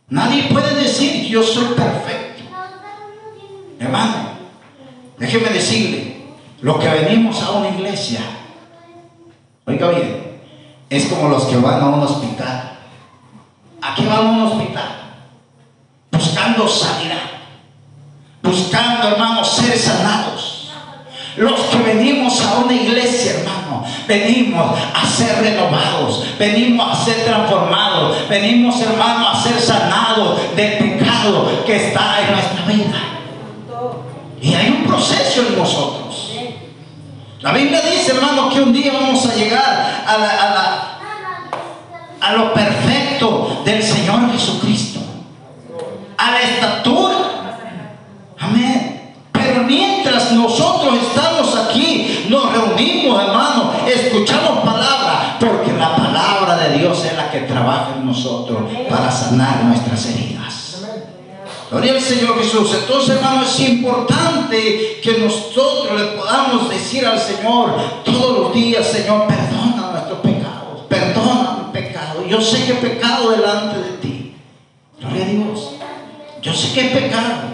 Nadie 0.10 0.44
puede 0.44 0.76
decir 0.76 1.26
yo 1.28 1.42
soy 1.42 1.74
perfecto. 1.74 2.44
Hermano, 3.80 4.16
déjeme 5.18 5.50
decirle, 5.50 6.26
lo 6.62 6.78
que 6.78 6.90
venimos 6.90 7.42
a 7.42 7.52
una 7.52 7.70
iglesia, 7.70 8.20
oiga 9.66 9.90
bien, 9.90 10.42
es 10.90 11.06
como 11.06 11.30
los 11.30 11.46
que 11.46 11.56
van 11.58 11.82
a 11.82 11.88
un 11.88 12.02
hospital. 12.02 12.78
¿A 13.82 13.96
qué 13.96 14.06
van 14.06 14.18
a 14.18 14.32
un 14.32 14.42
hospital? 14.42 14.90
Buscando 16.12 16.68
sanidad, 16.68 17.24
buscando, 18.44 19.08
hermanos, 19.08 19.56
ser 19.56 19.76
sanados 19.78 20.52
los 21.38 21.60
que 21.62 21.78
venimos 21.78 22.42
a 22.42 22.60
una 22.60 22.74
iglesia, 22.74 23.40
hermano, 23.40 23.61
venimos 24.08 24.78
a 24.94 25.06
ser 25.06 25.42
renovados, 25.42 26.26
venimos 26.38 26.92
a 26.92 27.04
ser 27.04 27.26
transformados, 27.26 28.28
venimos, 28.30 28.80
hermano, 28.82 29.30
a 29.30 29.42
ser 29.42 29.60
sanados 29.60 30.40
del 30.56 30.78
pecado 30.78 31.64
que 31.66 31.88
está 31.88 32.22
en 32.22 32.32
nuestra 32.34 32.66
vida. 32.66 33.02
Y 34.42 34.54
hay 34.54 34.70
un 34.70 34.88
proceso 34.88 35.42
en 35.48 35.58
nosotros. 35.58 36.32
La 37.42 37.52
Biblia 37.54 37.82
dice, 37.82 38.12
hermano, 38.12 38.50
que 38.50 38.62
un 38.62 38.72
día 38.72 38.94
vamos 38.94 39.26
a 39.26 39.34
llegar 39.36 40.04
a, 40.06 41.00
a, 42.20 42.28
a 42.28 42.34
lo 42.34 42.54
perfecto 42.54 43.62
del 43.66 43.82
Señor 43.82 44.32
Jesucristo, 44.32 45.00
a 46.18 46.32
la 46.32 46.42
estatura. 46.42 47.18
Amén. 48.40 49.14
Pero 49.32 49.64
mientras 49.64 50.32
nosotros 50.34 50.96
estamos 51.02 51.56
aquí, 51.56 52.28
nos 52.30 52.52
reunimos, 52.52 53.24
hermano, 53.24 53.74
escuchamos 53.88 54.60
palabra, 54.60 55.38
porque 55.40 55.74
la 55.74 55.96
palabra 55.96 56.58
de 56.58 56.78
Dios 56.78 57.04
es 57.06 57.14
la 57.14 57.20
que 57.32 57.42
trabaja 57.42 57.96
en 57.98 58.06
nosotros 58.06 58.70
para 58.90 59.12
sanar 59.12 59.64
nuestras 59.64 60.06
heridas. 60.08 60.62
Gloria 61.72 61.94
al 61.94 62.02
Señor 62.02 62.38
Jesús. 62.38 62.76
Entonces, 62.82 63.16
hermano, 63.16 63.44
es 63.44 63.60
importante 63.62 65.00
que 65.02 65.18
nosotros 65.20 65.98
le 65.98 66.08
podamos 66.18 66.70
decir 66.70 67.06
al 67.06 67.18
Señor 67.18 67.76
todos 68.04 68.40
los 68.40 68.54
días, 68.54 68.86
Señor, 68.86 69.26
perdona 69.26 69.92
nuestros 69.94 70.20
pecados, 70.20 70.82
perdona 70.90 71.60
mi 71.60 71.72
pecado. 71.72 72.26
Yo 72.28 72.42
sé 72.42 72.66
que 72.66 72.74
he 72.74 72.76
pecado 72.76 73.32
delante 73.32 73.78
de 73.78 73.98
ti. 74.00 74.36
Gloria 75.00 75.24
a 75.24 75.30
Dios. 75.30 75.70
Yo 76.42 76.54
sé 76.54 76.74
que 76.74 76.88
he 76.88 77.02
pecado. 77.02 77.52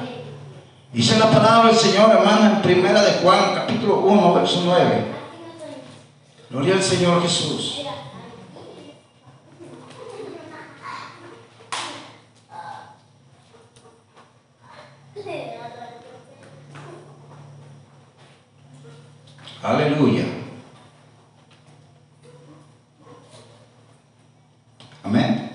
Dice 0.91 1.19
la 1.19 1.29
palabra 1.29 1.67
del 1.67 1.77
Señor, 1.77 2.09
hermano, 2.09 2.55
en 2.55 2.61
primera 2.63 3.03
de 3.03 3.19
Juan, 3.21 3.53
capítulo 3.53 3.99
1, 3.99 4.33
verso 4.33 4.63
9. 4.65 5.05
Gloria 6.49 6.73
al 6.73 6.83
Señor 6.83 7.21
Jesús. 7.21 7.81
Aleluya. 19.63 20.23
Amén. 25.03 25.51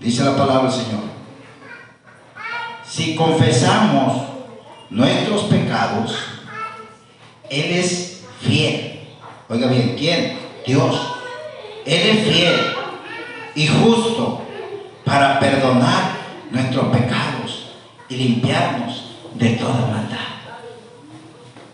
Dice 0.00 0.24
la 0.24 0.36
palabra 0.36 0.70
del 0.70 0.72
Señor. 0.72 1.02
Si 2.84 3.14
confesamos 3.14 4.22
nuestros 4.90 5.42
pecados, 5.44 6.18
Él 7.50 7.72
es 7.72 8.24
fiel. 8.40 9.00
Oiga 9.48 9.68
bien, 9.68 9.94
¿quién? 9.98 10.38
Dios. 10.66 11.12
Él 11.84 12.18
es 12.18 12.24
fiel 12.26 12.60
y 13.54 13.66
justo 13.68 14.42
para 15.04 15.38
perdonar 15.38 16.16
nuestros 16.50 16.86
pecados 16.88 17.70
y 18.08 18.16
limpiarnos 18.16 19.06
de 19.34 19.50
toda 19.50 19.86
maldad. 19.86 20.16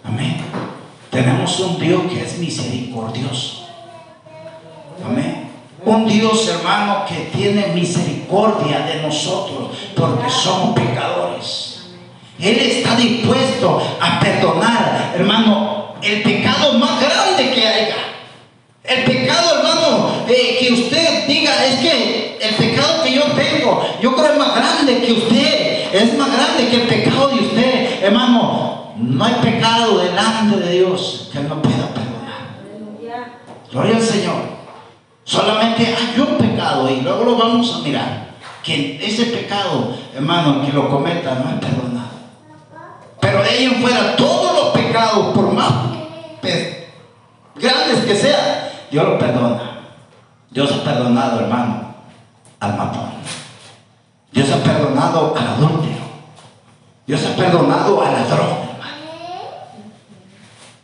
Amén. 0.04 0.36
Tenemos 1.10 1.58
un 1.60 1.78
Dios 1.78 2.02
que 2.10 2.22
es 2.22 2.38
misericordioso. 2.38 3.68
Amén. 5.04 5.50
Un 5.84 6.06
Dios, 6.06 6.48
hermano, 6.48 7.04
que 7.06 7.30
tiene 7.36 7.68
misericordia 7.68 8.80
de 8.86 9.02
nosotros 9.02 9.70
porque 9.96 10.30
somos 10.30 10.78
pecadores. 10.78 11.94
Él 12.42 12.58
está 12.58 12.96
dispuesto 12.96 13.80
a 14.00 14.18
perdonar, 14.18 15.12
hermano, 15.14 15.94
el 16.02 16.22
pecado 16.22 16.72
más 16.72 17.00
grande 17.00 17.52
que 17.54 17.68
haya. 17.68 17.96
El 18.82 19.04
pecado, 19.04 19.58
hermano, 19.58 20.10
eh, 20.28 20.56
que 20.58 20.72
usted 20.72 21.28
diga, 21.28 21.64
es 21.64 21.76
que 21.76 22.38
el 22.42 22.54
pecado 22.56 23.04
que 23.04 23.14
yo 23.14 23.22
tengo, 23.26 23.86
yo 24.02 24.16
creo 24.16 24.32
es 24.32 24.38
más 24.38 24.56
grande 24.56 24.98
que 24.98 25.12
usted, 25.12 25.94
es 25.94 26.18
más 26.18 26.32
grande 26.32 26.68
que 26.68 26.82
el 26.82 26.88
pecado 26.88 27.28
de 27.28 27.34
usted. 27.36 28.02
Hermano, 28.02 28.92
no 28.96 29.24
hay 29.24 29.34
pecado 29.34 29.98
delante 29.98 30.56
de 30.56 30.72
Dios 30.72 31.30
que 31.32 31.38
no 31.38 31.62
pueda 31.62 31.86
perdonar. 31.94 32.56
Gloria 33.70 33.96
al 33.96 34.02
Señor. 34.02 34.42
Solamente 35.22 35.86
hay 35.86 36.20
un 36.20 36.38
pecado 36.38 36.90
y 36.90 37.02
luego 37.02 37.22
lo 37.22 37.36
vamos 37.36 37.72
a 37.72 37.86
mirar. 37.86 38.32
Que 38.64 38.98
ese 39.00 39.26
pecado, 39.26 39.96
hermano, 40.12 40.66
que 40.66 40.72
lo 40.72 40.88
cometa 40.88 41.36
no 41.36 41.50
es 41.50 41.60
perdonado. 41.60 41.91
Pero 43.22 43.40
de 43.40 43.48
ahí 43.48 43.64
en 43.66 43.80
fuera, 43.80 44.16
todos 44.16 44.52
los 44.52 44.82
pecados, 44.82 45.32
por 45.32 45.52
más 45.52 45.72
grandes 47.54 48.04
que 48.04 48.16
sean, 48.16 48.68
Dios 48.90 49.06
lo 49.06 49.16
perdona. 49.16 49.78
Dios 50.50 50.72
ha 50.72 50.82
perdonado, 50.82 51.40
hermano, 51.40 51.94
al 52.58 52.76
matón. 52.76 53.10
Dios 54.32 54.50
ha 54.50 54.56
perdonado 54.56 55.34
al 55.36 55.46
adúltero. 55.46 56.02
Dios 57.06 57.24
ha 57.24 57.36
perdonado 57.36 58.02
al 58.02 58.12
ladrón. 58.12 58.72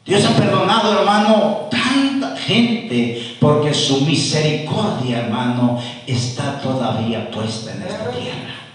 Dios 0.06 0.24
ha 0.24 0.36
perdonado, 0.36 1.00
hermano, 1.00 1.68
tanta 1.70 2.36
gente 2.36 3.36
porque 3.40 3.74
su 3.74 4.02
misericordia, 4.02 5.24
hermano, 5.24 5.80
está 6.06 6.60
todavía 6.60 7.28
puesta 7.32 7.72
en 7.72 7.82
esta 7.82 8.10
tierra 8.12 8.67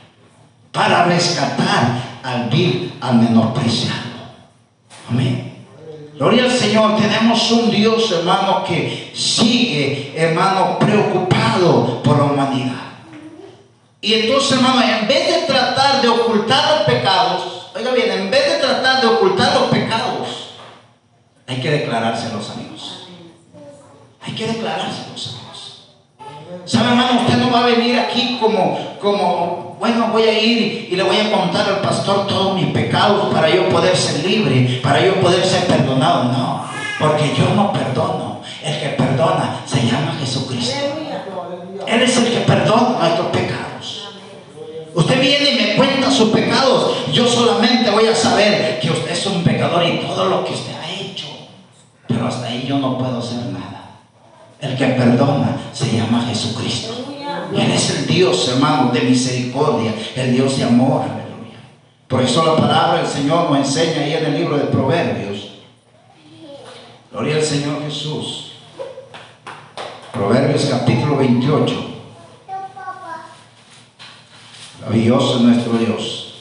para 0.74 1.06
rescatar 1.06 2.20
al 2.24 2.50
vil, 2.50 2.94
al 3.00 3.16
menospreciado. 3.16 4.02
Amén. 5.10 5.66
Gloria 6.18 6.46
al 6.46 6.52
Señor, 6.52 6.98
tenemos 6.98 7.52
un 7.52 7.70
Dios, 7.70 8.12
hermano, 8.12 8.64
que 8.64 9.12
sigue, 9.16 10.14
hermano, 10.16 10.80
preocupado 10.80 12.02
por 12.02 12.18
la 12.18 12.24
humanidad. 12.24 12.82
Y 14.02 14.14
entonces, 14.16 14.54
hermano, 14.54 14.82
en 14.82 15.08
vez 15.08 15.28
de 15.28 15.48
tratar 15.48 16.02
de 16.02 16.10
ocultar 16.10 16.72
los 16.72 16.82
pecados, 16.82 17.70
oiga 17.76 17.92
bien, 17.92 18.12
en 18.12 18.32
vez 18.32 18.54
de 18.54 18.60
tratar 18.60 19.02
de 19.02 19.08
ocultar 19.08 19.54
los 19.54 19.70
pecados, 19.70 20.50
hay 21.48 21.62
que 21.62 21.70
declarárselos, 21.70 22.50
amigos. 22.50 23.08
Hay 24.22 24.34
que 24.34 24.48
declarárselos, 24.48 25.28
amigos. 25.28 25.43
¿Sabe, 26.66 26.90
hermano? 26.90 27.22
Usted 27.22 27.38
no 27.38 27.52
va 27.52 27.60
a 27.60 27.66
venir 27.66 28.00
aquí 28.00 28.38
como, 28.40 28.78
como, 29.02 29.76
bueno, 29.80 30.08
voy 30.12 30.24
a 30.24 30.40
ir 30.40 30.88
y 30.92 30.96
le 30.96 31.04
voy 31.04 31.18
a 31.18 31.32
contar 31.32 31.68
al 31.68 31.82
pastor 31.82 32.26
todos 32.28 32.56
mis 32.56 32.68
pecados 32.68 33.34
para 33.34 33.50
yo 33.50 33.68
poder 33.70 33.96
ser 33.98 34.26
libre, 34.26 34.80
para 34.82 35.06
yo 35.06 35.16
poder 35.20 35.44
ser 35.44 35.66
perdonado. 35.68 36.26
No, 36.26 36.66
porque 37.00 37.34
yo 37.38 37.54
no 37.56 37.74
perdono. 37.74 38.42
El 38.64 38.80
que 38.80 38.90
perdona 38.90 39.62
se 39.66 39.86
llama 39.86 40.16
Jesucristo. 40.20 40.78
Él 41.86 42.02
es 42.02 42.18
el 42.18 42.32
que 42.32 42.40
perdona 42.40 43.00
nuestros 43.00 43.28
pecados. 43.28 44.10
Usted 44.96 45.20
viene 45.20 45.52
y 45.52 45.56
me 45.56 45.76
cuenta 45.76 46.10
sus 46.10 46.30
pecados. 46.30 47.12
Yo 47.12 47.28
solamente 47.28 47.90
voy 47.90 48.08
a 48.08 48.16
saber 48.16 48.80
que 48.80 48.90
usted 48.90 49.12
es 49.12 49.26
un 49.26 49.44
pecador 49.44 49.86
y 49.86 49.98
todo 49.98 50.26
lo 50.26 50.46
que 50.46 50.54
usted 50.54 50.74
ha 50.76 50.90
hecho. 50.90 51.28
Pero 52.08 52.28
hasta 52.28 52.48
ahí 52.48 52.66
yo 52.68 52.78
no 52.78 52.98
puedo 52.98 53.20
hacer 53.20 53.40
nada. 53.48 53.83
El 54.64 54.78
que 54.78 54.86
perdona 54.86 55.58
se 55.74 55.92
llama 55.92 56.26
Jesucristo. 56.26 56.94
Él 57.54 57.70
es 57.70 57.90
el 57.90 58.08
Dios, 58.08 58.48
hermano, 58.48 58.92
de 58.92 59.02
misericordia, 59.02 59.94
el 60.16 60.34
Dios 60.34 60.58
de 60.58 60.64
amor. 60.64 61.02
Aleluya. 61.02 61.60
Por 62.08 62.22
eso 62.22 62.46
la 62.46 62.56
palabra 62.56 63.00
del 63.00 63.08
Señor 63.08 63.50
nos 63.50 63.60
enseña 63.60 64.04
ahí 64.04 64.14
en 64.14 64.26
el 64.26 64.36
libro 64.36 64.58
de 64.58 64.64
Proverbios. 64.64 65.50
Gloria 67.12 67.36
al 67.36 67.44
Señor 67.44 67.84
Jesús. 67.84 68.54
Proverbios 70.14 70.66
capítulo 70.72 71.18
28. 71.18 71.76
Maravilloso 74.80 75.36
es 75.36 75.42
nuestro 75.42 75.74
Dios. 75.74 76.36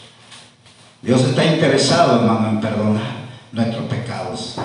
Dios 1.02 1.20
está 1.22 1.44
interesado, 1.44 2.20
hermano, 2.20 2.50
en 2.50 2.60
perdonar 2.60 3.16
nuestros 3.50 3.84
pecados. 3.86 4.58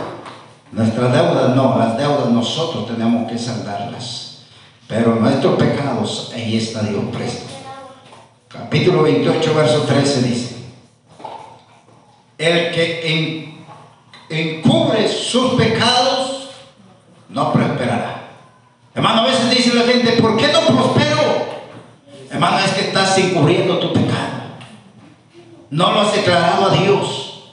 Nuestras 0.71 1.13
deudas 1.13 1.55
no, 1.55 1.77
las 1.77 1.97
deudas 1.97 2.29
nosotros 2.29 2.87
tenemos 2.87 3.29
que 3.31 3.37
saldarlas. 3.37 4.43
Pero 4.87 5.15
nuestros 5.15 5.57
pecados, 5.57 6.31
ahí 6.33 6.57
está 6.57 6.81
Dios 6.83 7.03
presto. 7.11 7.53
Capítulo 8.47 9.03
28, 9.03 9.53
verso 9.53 9.81
13 9.81 10.21
dice, 10.23 10.55
el 12.37 12.71
que 12.71 13.53
encubre 14.29 15.07
sus 15.07 15.53
pecados 15.55 16.49
no 17.29 17.51
prosperará. 17.51 18.29
Hermano, 18.95 19.21
a 19.21 19.25
veces 19.27 19.49
dice 19.49 19.75
la 19.75 19.83
gente, 19.83 20.13
¿por 20.13 20.37
qué 20.37 20.47
no 20.47 20.61
prospero? 20.61 21.47
Hermano, 22.31 22.59
es 22.59 22.71
que 22.71 22.81
estás 22.87 23.17
encubriendo 23.17 23.79
tu 23.79 23.93
pecado. 23.93 24.27
No 25.69 25.91
lo 25.91 26.01
has 26.01 26.15
declarado 26.15 26.67
a 26.67 26.75
Dios. 26.75 27.51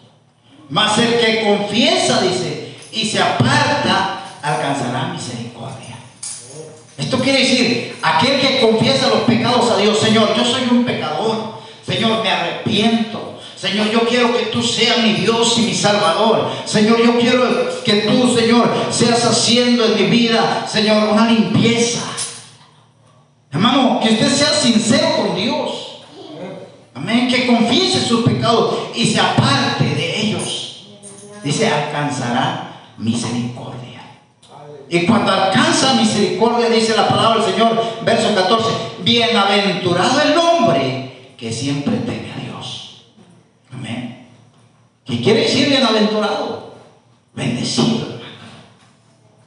Mas 0.68 0.96
el 0.98 1.18
que 1.18 1.44
confiesa, 1.44 2.22
dice, 2.22 2.53
y 2.94 3.04
se 3.04 3.20
aparta, 3.20 4.24
alcanzará 4.40 5.08
misericordia. 5.12 5.98
Esto 6.96 7.18
quiere 7.18 7.40
decir, 7.40 7.96
aquel 8.00 8.40
que 8.40 8.60
confiesa 8.60 9.08
los 9.08 9.22
pecados 9.22 9.70
a 9.72 9.78
Dios, 9.78 9.98
Señor, 9.98 10.32
yo 10.36 10.44
soy 10.44 10.62
un 10.70 10.84
pecador. 10.84 11.54
Señor, 11.84 12.22
me 12.22 12.30
arrepiento. 12.30 13.40
Señor, 13.56 13.90
yo 13.90 14.00
quiero 14.00 14.36
que 14.36 14.46
tú 14.46 14.62
seas 14.62 14.98
mi 14.98 15.14
Dios 15.14 15.58
y 15.58 15.62
mi 15.62 15.74
Salvador. 15.74 16.50
Señor, 16.64 17.02
yo 17.02 17.18
quiero 17.18 17.82
que 17.82 17.92
tú, 18.02 18.34
Señor, 18.34 18.70
seas 18.90 19.24
haciendo 19.24 19.84
en 19.86 19.96
mi 19.96 20.04
vida, 20.04 20.66
Señor, 20.70 21.08
una 21.08 21.26
limpieza. 21.26 22.02
Hermano, 23.50 24.00
que 24.00 24.10
usted 24.10 24.30
sea 24.30 24.50
sincero 24.50 25.16
con 25.16 25.34
Dios. 25.34 26.02
Amén. 26.94 27.28
Que 27.28 27.46
confiese 27.46 28.06
sus 28.06 28.24
pecados 28.24 28.74
y 28.94 29.06
se 29.06 29.20
aparte 29.20 29.84
de 29.84 30.20
ellos. 30.20 30.86
Dice, 31.42 31.68
alcanzará 31.68 32.73
misericordia. 32.98 34.02
Y 34.88 35.06
cuando 35.06 35.32
alcanza 35.32 35.94
misericordia, 35.94 36.68
dice 36.68 36.96
la 36.96 37.08
palabra 37.08 37.42
del 37.42 37.54
Señor, 37.54 37.82
verso 38.04 38.34
14, 38.34 38.68
bienaventurado 39.02 40.20
el 40.20 40.36
hombre 40.36 41.34
que 41.36 41.52
siempre 41.52 41.96
teme 41.96 42.32
a 42.32 42.38
Dios. 42.38 43.06
Amén. 43.72 44.28
¿Qué 45.04 45.20
quiere 45.20 45.40
decir 45.40 45.68
bienaventurado? 45.68 46.74
Bendecido. 47.34 48.14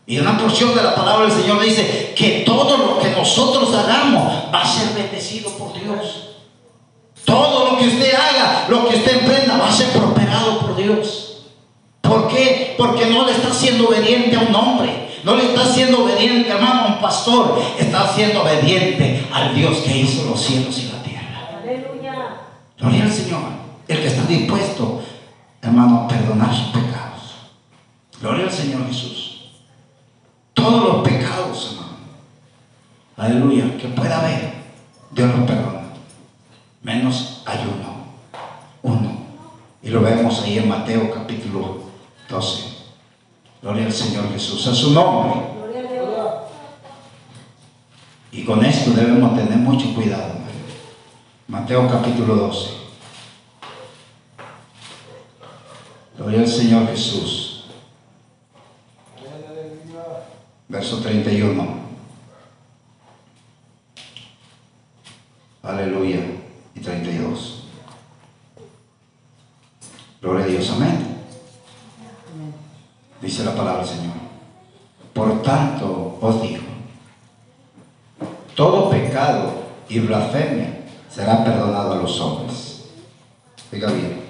Y 0.05 0.19
una 0.19 0.38
porción 0.38 0.73
de 0.73 0.83
la 0.83 0.95
palabra 0.95 1.27
del 1.27 1.36
Señor 1.36 1.62
dice 1.62 2.13
que 2.15 2.43
todo 2.45 2.77
lo 2.77 2.99
que 2.99 3.10
nosotros 3.10 3.73
hagamos 3.75 4.53
va 4.53 4.62
a 4.62 4.65
ser 4.67 4.93
bendecido 4.93 5.51
por 5.51 5.73
Dios. 5.73 6.29
Todo 7.25 7.71
lo 7.71 7.77
que 7.77 7.88
usted 7.88 8.13
haga, 8.13 8.67
lo 8.69 8.88
que 8.88 8.95
usted 8.95 9.19
emprenda, 9.19 9.57
va 9.57 9.67
a 9.67 9.71
ser 9.71 9.89
prosperado 9.89 10.60
por 10.60 10.77
Dios. 10.77 11.27
¿Por 12.08 12.28
qué? 12.30 12.76
Porque 12.78 13.06
no 13.08 13.26
le 13.26 13.34
está 13.34 13.54
siendo 13.54 13.89
obediente 13.89 14.36
a 14.38 14.41
un 14.41 14.56
hombre. 14.56 15.08
No 15.24 15.36
le 15.36 15.46
está 15.46 15.65
siendo 15.65 16.06
obediente, 16.06 16.50
hermano, 16.50 16.82
a 16.82 16.88
un 16.88 17.02
pastor. 17.02 17.60
Está 17.78 18.13
siendo 18.13 18.43
obediente 18.43 19.28
al 19.34 19.54
Dios 19.54 19.80
que 19.80 19.98
hizo 19.98 20.30
los 20.30 20.41
cielos 20.41 20.78
y 20.80 20.91
la 20.91 21.04
tierra. 21.04 21.50
Aleluya. 21.62 22.38
Gloria 22.80 23.04
al 23.04 23.12
Señor. 23.12 23.41
El 23.88 23.98
que 24.00 24.08
está 24.08 24.24
dispuesto, 24.24 25.02
hermano, 25.62 26.04
a 26.04 26.08
perdonar 26.08 26.56
sus 26.56 26.67
pecados. 26.67 27.36
Gloria 28.22 28.46
al 28.46 28.52
Señor 28.52 28.88
Jesús. 28.88 29.52
Todos 30.54 30.84
los 30.84 31.08
pecados, 31.08 31.72
hermano. 31.74 31.98
Aleluya. 33.17 33.78
Que 33.78 33.88
pueda 33.89 34.20
haber, 34.20 34.54
Dios 35.12 35.30
los 35.36 35.46
perdona. 35.46 35.82
Menos 36.84 37.41
hay 37.46 37.60
uno. 37.63 37.98
Uno. 38.82 39.17
Y 39.84 39.89
lo 39.89 40.02
vemos 40.02 40.41
ahí 40.43 40.58
en 40.58 40.70
Mateo 40.70 41.12
capítulo 41.12 41.87
12. 42.30 42.63
Gloria 43.62 43.86
al 43.86 43.94
Señor 43.94 44.32
Jesús. 44.32 44.68
A 44.68 44.76
su 44.76 44.92
nombre. 44.92 45.42
Y 48.32 48.44
con 48.44 48.63
esto 48.63 48.92
debemos 48.92 49.36
tener 49.36 49.58
mucho 49.58 49.94
cuidado. 49.96 50.36
Mateo 51.48 51.88
capítulo 51.90 52.36
12. 52.36 52.70
Gloria 56.18 56.42
al 56.42 56.48
Señor 56.48 56.88
Jesús. 56.88 57.66
Verso 60.68 61.00
31. 61.00 61.66
Aleluya. 65.63 66.20
Y 66.76 66.80
32. 66.82 67.63
Gloria 70.22 70.46
a 70.46 70.48
Dios. 70.48 70.70
Amén. 70.72 71.18
Dice 73.22 73.44
la 73.44 73.56
palabra 73.56 73.84
del 73.84 73.90
Señor. 73.90 74.13
Por 75.13 75.42
tanto 75.42 76.18
os 76.22 76.42
digo, 76.42 76.63
todo 78.56 78.90
pecado 78.90 79.54
y 79.89 80.00
blasfemia 80.00 80.86
será 81.10 81.43
perdonado 81.43 81.93
a 81.93 81.95
los 81.97 82.19
hombres. 82.19 82.86
Diga 83.71 83.91
bien. 83.91 84.21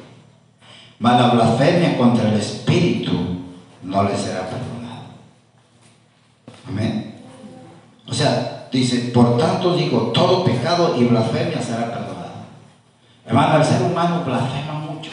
Mas 0.99 1.19
la 1.19 1.29
blasfemia 1.29 1.97
contra 1.97 2.29
el 2.29 2.35
Espíritu 2.35 3.13
no 3.83 4.03
le 4.03 4.17
será 4.17 4.49
perdonada. 4.49 5.03
Amén. 6.67 7.21
O 8.07 8.13
sea, 8.13 8.67
dice, 8.71 9.11
por 9.13 9.37
tanto 9.37 9.75
digo, 9.75 10.11
todo 10.13 10.43
pecado 10.43 10.95
y 10.99 11.05
blasfemia 11.05 11.61
será 11.61 11.91
perdonado. 11.91 12.17
Hermano, 13.25 13.57
el 13.57 13.65
ser 13.65 13.81
humano 13.81 14.23
blasfema 14.25 14.73
mucho. 14.73 15.11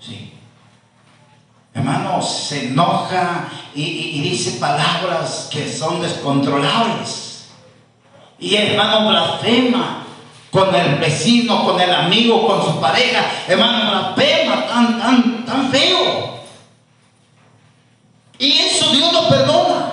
Sí. 0.00 0.32
Hermano, 1.72 2.20
se 2.20 2.70
enoja 2.70 3.48
y, 3.74 3.82
y 3.82 4.22
dice 4.22 4.58
palabras 4.58 5.48
que 5.50 5.70
son 5.70 6.02
descontrolables. 6.02 7.27
Y 8.40 8.54
hermano 8.54 9.08
blasfema 9.08 10.04
con 10.50 10.74
el 10.74 10.96
vecino, 10.96 11.64
con 11.64 11.80
el 11.80 11.92
amigo, 11.92 12.46
con 12.46 12.64
su 12.64 12.80
pareja. 12.80 13.24
Hermano, 13.46 13.90
blasfema 13.90 14.66
tan, 14.66 15.00
tan, 15.00 15.44
tan 15.44 15.70
feo. 15.70 16.38
Y 18.38 18.52
eso 18.52 18.90
Dios 18.90 19.12
lo 19.12 19.28
perdona. 19.28 19.92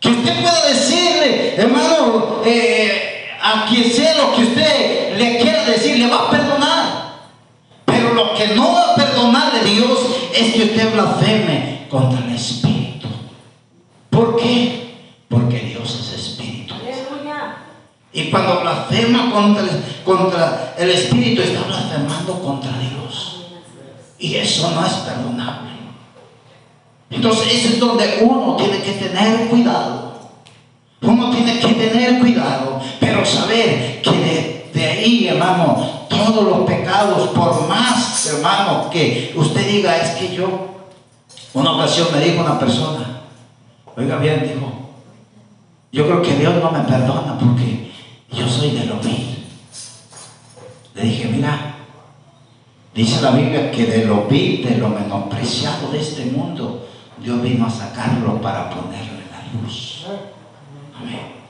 Que 0.00 0.08
usted 0.08 0.40
pueda 0.40 0.68
decirle, 0.68 1.54
hermano, 1.56 2.40
eh, 2.44 3.28
a 3.40 3.66
quien 3.66 3.90
sea 3.90 4.14
lo 4.14 4.34
que 4.34 4.42
usted 4.42 5.16
le 5.16 5.38
quiera 5.38 5.64
decir, 5.64 5.98
le 5.98 6.08
va 6.08 6.26
a 6.26 6.30
perdonar. 6.30 7.10
Pero 7.84 8.14
lo 8.14 8.34
que 8.34 8.48
no 8.48 8.72
va 8.72 8.92
a 8.92 8.94
perdonarle 8.94 9.64
Dios 9.64 9.98
es 10.34 10.54
que 10.54 10.64
usted 10.64 10.92
blasfeme 10.92 11.86
contra 11.90 12.24
el 12.24 12.34
Espíritu. 12.34 13.08
¿Por 14.08 14.36
qué? 14.36 14.94
Porque 15.28 15.58
Dios 15.60 15.90
es 15.90 16.12
Espíritu. 16.12 16.29
Y 18.12 18.24
cuando 18.30 18.60
blasfema 18.60 19.30
contra, 19.30 19.64
contra 20.04 20.74
el 20.76 20.90
Espíritu, 20.90 21.42
está 21.42 21.62
blasfemando 21.62 22.40
contra 22.40 22.72
Dios. 22.78 23.46
Y 24.18 24.34
eso 24.34 24.70
no 24.72 24.84
es 24.84 24.92
perdonable. 24.92 25.70
Entonces 27.10 27.54
ese 27.54 27.68
es 27.68 27.80
donde 27.80 28.20
uno 28.22 28.56
tiene 28.56 28.82
que 28.82 28.92
tener 28.92 29.48
cuidado. 29.48 30.10
Uno 31.02 31.30
tiene 31.30 31.58
que 31.58 31.68
tener 31.68 32.18
cuidado, 32.18 32.80
pero 33.00 33.24
saber 33.24 34.02
que 34.02 34.70
de 34.72 34.86
ahí, 34.86 35.28
hermano, 35.28 36.06
todos 36.08 36.44
los 36.44 36.66
pecados, 36.66 37.30
por 37.30 37.66
más, 37.68 38.26
hermano, 38.26 38.90
que 38.90 39.32
usted 39.34 39.66
diga, 39.66 39.96
es 39.96 40.10
que 40.10 40.34
yo, 40.34 40.68
una 41.54 41.72
ocasión 41.72 42.08
me 42.12 42.20
dijo 42.20 42.42
una 42.42 42.58
persona, 42.58 43.22
oiga 43.96 44.18
bien, 44.18 44.42
dijo, 44.42 44.70
yo 45.90 46.06
creo 46.06 46.22
que 46.22 46.36
Dios 46.36 46.54
no 46.62 46.70
me 46.70 46.80
perdona 46.80 47.38
porque 47.38 47.89
yo 48.32 48.48
soy 48.48 48.70
de 48.70 48.86
lo 48.86 48.96
vil. 49.00 49.44
Le 50.94 51.02
dije, 51.02 51.28
mira, 51.28 51.76
dice 52.94 53.20
la 53.22 53.30
Biblia 53.30 53.70
que 53.70 53.86
de 53.86 54.04
lo 54.04 54.26
vil, 54.26 54.64
de 54.64 54.76
lo 54.76 54.88
menospreciado 54.88 55.90
de 55.90 56.00
este 56.00 56.26
mundo, 56.26 56.88
Dios 57.22 57.42
vino 57.42 57.66
a 57.66 57.70
sacarlo 57.70 58.40
para 58.40 58.70
ponerle 58.70 59.24
la 59.30 59.60
luz. 59.60 60.06
Amén. 60.98 61.40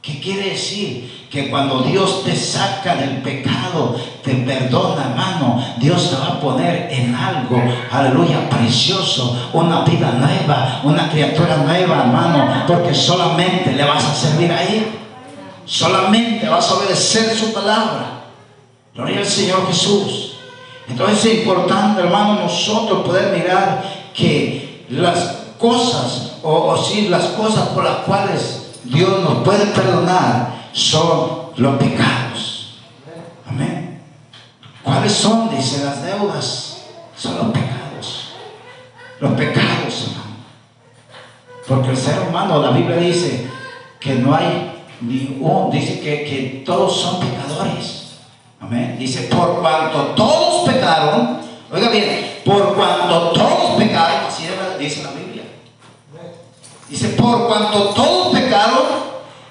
¿Qué 0.00 0.20
quiere 0.20 0.50
decir? 0.50 1.28
Que 1.30 1.48
cuando 1.48 1.80
Dios 1.80 2.24
te 2.24 2.36
saca 2.36 2.94
del 2.94 3.22
pecado, 3.22 3.96
te 4.22 4.34
perdona, 4.34 5.06
hermano, 5.08 5.64
Dios 5.78 6.10
te 6.10 6.16
va 6.16 6.26
a 6.26 6.40
poner 6.40 6.88
en 6.92 7.14
algo, 7.14 7.60
aleluya, 7.90 8.48
precioso, 8.50 9.50
una 9.54 9.80
vida 9.80 10.12
nueva, 10.12 10.82
una 10.84 11.10
criatura 11.10 11.56
nueva, 11.56 12.00
hermano, 12.00 12.64
porque 12.66 12.94
solamente 12.94 13.72
le 13.72 13.84
vas 13.84 14.04
a 14.04 14.14
servir 14.14 14.52
a 14.52 14.62
Él. 14.62 15.03
Solamente 15.66 16.48
vas 16.48 16.70
a 16.70 16.74
obedecer 16.74 17.36
su 17.36 17.52
palabra. 17.52 18.24
Gloria 18.94 19.18
al 19.18 19.26
Señor 19.26 19.66
Jesús. 19.66 20.36
Entonces 20.88 21.24
es 21.24 21.38
importante, 21.38 22.02
hermano, 22.02 22.40
nosotros 22.40 23.06
poder 23.06 23.36
mirar 23.36 23.82
que 24.14 24.84
las 24.90 25.36
cosas, 25.58 26.34
o, 26.42 26.52
o 26.52 26.76
sí, 26.76 27.08
las 27.08 27.24
cosas 27.28 27.68
por 27.68 27.84
las 27.84 27.98
cuales 27.98 28.64
Dios 28.84 29.22
nos 29.22 29.42
puede 29.42 29.66
perdonar 29.66 30.68
son 30.72 31.44
los 31.56 31.76
pecados. 31.76 32.78
Amén. 33.48 34.02
¿Cuáles 34.82 35.12
son? 35.12 35.50
Dice 35.50 35.84
las 35.84 36.02
deudas. 36.02 36.82
Son 37.16 37.38
los 37.38 37.46
pecados. 37.46 38.32
Los 39.20 39.32
pecados, 39.32 40.08
hermano. 40.08 40.34
Porque 41.66 41.90
el 41.90 41.96
ser 41.96 42.20
humano, 42.28 42.60
la 42.60 42.70
Biblia 42.70 42.96
dice 42.96 43.48
que 43.98 44.16
no 44.16 44.34
hay 44.34 44.73
dice 45.00 46.00
que, 46.00 46.24
que 46.24 46.62
todos 46.64 47.00
son 47.00 47.20
pecadores. 47.20 48.18
Amén. 48.60 48.96
Dice, 48.98 49.22
por 49.24 49.60
cuanto 49.60 49.98
todos 50.14 50.68
pecaron, 50.68 51.40
oiga 51.70 51.90
bien, 51.90 52.40
por 52.44 52.74
cuanto 52.74 53.30
todos 53.32 53.76
pecaron, 53.76 54.26
así 54.26 54.44
dice 54.78 55.02
la 55.02 55.10
Biblia 55.10 55.42
Dice, 56.88 57.08
por 57.08 57.46
cuanto 57.46 57.90
todos 57.90 58.32
pecaron, 58.32 58.84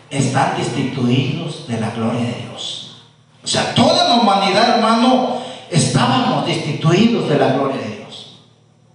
están 0.10 0.56
destituidos 0.58 1.68
de 1.68 1.80
la 1.80 1.90
gloria 1.92 2.22
de 2.22 2.46
Dios. 2.48 3.04
O 3.44 3.48
sea, 3.48 3.74
toda 3.74 4.08
la 4.08 4.16
humanidad, 4.16 4.78
hermano, 4.78 5.40
estábamos 5.70 6.46
destituidos 6.46 7.28
de 7.28 7.38
la 7.38 7.54
gloria 7.54 7.82
de 7.82 7.98
Dios. 7.98 8.38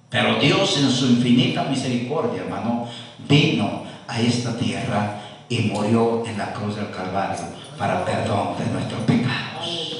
Pero 0.08 0.36
Dios 0.36 0.78
en 0.78 0.90
su 0.90 1.06
infinita 1.06 1.64
misericordia, 1.64 2.42
hermano, 2.42 2.86
vino 3.28 3.82
a 4.06 4.20
esta 4.20 4.56
tierra 4.56 5.17
y 5.48 5.60
murió 5.72 6.22
en 6.26 6.38
la 6.38 6.52
cruz 6.52 6.76
del 6.76 6.90
Calvario 6.90 7.44
para 7.78 8.04
perdón 8.04 8.56
de 8.58 8.66
nuestros 8.66 9.00
pecados. 9.02 9.98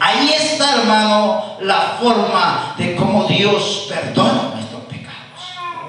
Ahí 0.00 0.30
está, 0.30 0.80
hermano, 0.80 1.56
la 1.60 1.96
forma 2.00 2.74
de 2.78 2.94
cómo 2.94 3.24
Dios 3.24 3.86
perdona 3.88 4.50
nuestros 4.54 4.82
pecados. 4.82 5.40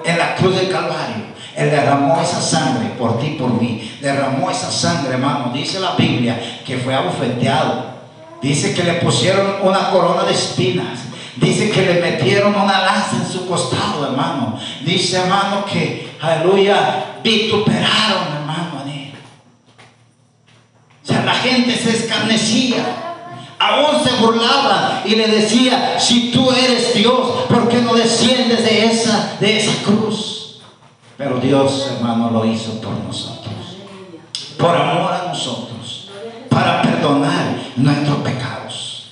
En 0.05 0.17
la 0.17 0.35
cruz 0.35 0.55
del 0.55 0.69
Calvario. 0.69 1.37
Él 1.55 1.71
derramó 1.71 2.21
esa 2.21 2.39
sangre 2.39 2.89
por 2.99 3.19
ti, 3.19 3.35
por 3.39 3.49
mí. 3.59 3.97
Derramó 3.99 4.51
esa 4.51 4.71
sangre, 4.71 5.13
hermano. 5.13 5.51
Dice 5.53 5.79
la 5.79 5.95
Biblia 5.95 6.39
que 6.65 6.77
fue 6.77 6.93
abofeteado. 6.93 7.97
Dice 8.41 8.75
que 8.75 8.83
le 8.83 8.93
pusieron 8.95 9.55
una 9.63 9.89
corona 9.89 10.23
de 10.23 10.33
espinas. 10.33 10.99
Dice 11.35 11.69
que 11.69 11.81
le 11.81 12.01
metieron 12.01 12.55
una 12.55 12.81
lanza 12.81 13.17
en 13.17 13.27
su 13.27 13.47
costado, 13.47 14.05
hermano. 14.05 14.59
Dice, 14.81 15.17
hermano, 15.17 15.65
que, 15.65 16.15
aleluya, 16.19 17.19
vituperaron, 17.23 18.36
la 21.27 21.33
gente 21.33 21.75
se 21.75 21.89
escarnecía. 21.89 22.77
Aún 23.59 24.01
se 24.01 24.13
burlaba 24.23 25.01
y 25.03 25.15
le 25.15 25.27
decía, 25.27 25.99
si 25.99 26.31
tú 26.31 26.49
eres 26.51 26.93
Dios, 26.93 27.43
¿por 27.49 27.67
qué 27.67 27.81
no 27.81 27.95
desciendes 27.95 28.63
de 28.63 28.85
esa, 28.85 29.35
de 29.37 29.57
esa 29.57 29.83
cruz? 29.83 30.61
Pero 31.17 31.39
Dios, 31.39 31.91
hermano, 31.91 32.29
lo 32.31 32.45
hizo 32.45 32.79
por 32.79 32.93
nosotros. 32.93 33.53
Por 34.57 34.73
amor 34.73 35.11
a 35.11 35.27
nosotros. 35.27 36.11
Para 36.49 36.81
perdonar 36.81 37.57
nuestros 37.75 38.17
pecados. 38.19 39.11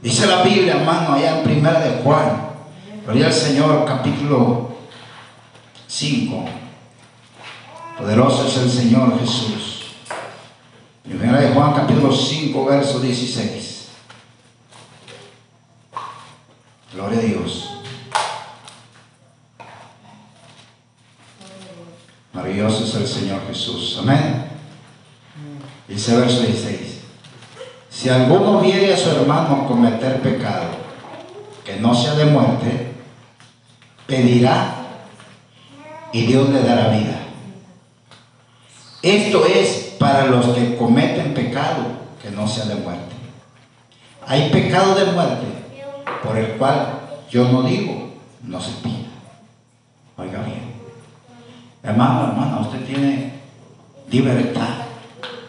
Dice 0.00 0.28
la 0.28 0.42
Biblia, 0.42 0.74
hermano, 0.74 1.14
allá 1.14 1.38
en 1.38 1.44
primera 1.44 1.80
de 1.80 2.02
Juan. 2.04 2.50
Gloria 3.04 3.26
al 3.26 3.32
Señor, 3.32 3.84
capítulo 3.84 4.76
5. 5.88 6.44
Poderoso 7.98 8.46
es 8.46 8.56
el 8.58 8.70
Señor 8.70 9.18
Jesús. 9.18 9.77
Primera 11.08 11.40
de 11.40 11.54
Juan, 11.54 11.72
capítulo 11.72 12.14
5, 12.14 12.64
verso 12.66 13.00
16. 13.00 13.88
Gloria 16.92 17.18
a 17.18 17.22
Dios. 17.22 17.70
Maravilloso 22.34 22.84
es 22.84 22.94
el 22.94 23.06
Señor 23.08 23.40
Jesús. 23.48 23.96
Amén. 24.00 24.48
Dice 25.88 26.14
verso 26.14 26.42
16. 26.42 27.00
Si 27.88 28.10
alguno 28.10 28.60
viene 28.60 28.92
a 28.92 28.96
su 28.96 29.08
hermano 29.08 29.62
a 29.62 29.66
cometer 29.66 30.20
pecado 30.20 30.68
que 31.64 31.76
no 31.76 31.94
sea 31.94 32.16
de 32.16 32.26
muerte, 32.26 32.92
pedirá 34.06 34.74
y 36.12 36.26
Dios 36.26 36.50
le 36.50 36.62
dará 36.62 36.88
vida. 36.90 37.18
Esto 39.02 39.46
es 39.46 39.87
para 39.98 40.26
los 40.26 40.46
que 40.48 40.76
cometen 40.76 41.34
pecado 41.34 41.84
que 42.22 42.30
no 42.30 42.46
sea 42.46 42.66
de 42.66 42.76
muerte. 42.76 43.14
Hay 44.26 44.50
pecado 44.50 44.94
de 44.94 45.12
muerte 45.12 45.46
por 46.22 46.36
el 46.36 46.52
cual 46.52 47.00
yo 47.30 47.48
no 47.50 47.62
digo, 47.62 48.12
no 48.42 48.60
se 48.60 48.72
pida. 48.82 49.08
Oiga 50.16 50.42
bien. 50.42 50.72
Hermano, 51.82 52.28
hermana, 52.28 52.60
usted 52.60 52.84
tiene 52.84 53.32
libertad 54.10 54.88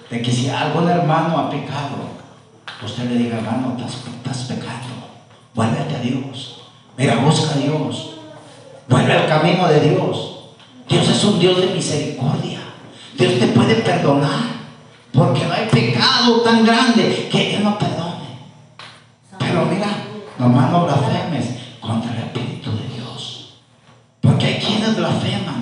de 0.10 0.22
que 0.22 0.32
si 0.32 0.50
algún 0.50 0.90
hermano 0.90 1.38
ha 1.38 1.50
pecado, 1.50 1.98
usted 2.84 3.10
le 3.10 3.18
diga, 3.18 3.38
hermano, 3.38 3.78
estás, 3.78 4.44
pecando, 4.44 5.10
vuélvete 5.54 5.96
a 5.96 6.00
Dios. 6.00 6.62
Mira, 6.98 7.16
busca 7.18 7.56
a 7.56 7.58
Dios. 7.58 8.16
Vuelve 8.88 9.14
al 9.14 9.28
camino 9.28 9.68
de 9.68 9.80
Dios. 9.82 10.40
Dios 10.88 11.08
es 11.08 11.24
un 11.24 11.40
Dios 11.40 11.62
de 11.62 11.68
misericordia. 11.68 12.59
Dios 13.20 13.38
te 13.38 13.48
puede 13.48 13.76
perdonar. 13.76 14.60
Porque 15.12 15.46
no 15.46 15.54
hay 15.54 15.68
pecado 15.68 16.42
tan 16.42 16.66
grande 16.66 17.28
que 17.30 17.56
Él 17.56 17.64
no 17.64 17.78
perdone. 17.78 18.40
Pero 19.38 19.66
mira, 19.66 19.88
nomás 20.38 20.72
no 20.72 20.86
blasfemes 20.86 21.46
contra 21.82 22.12
el 22.14 22.20
Espíritu 22.20 22.72
de 22.72 22.96
Dios. 22.96 23.56
Porque 24.22 24.46
hay 24.46 24.60
quienes 24.60 24.96
blasfeman 24.96 25.60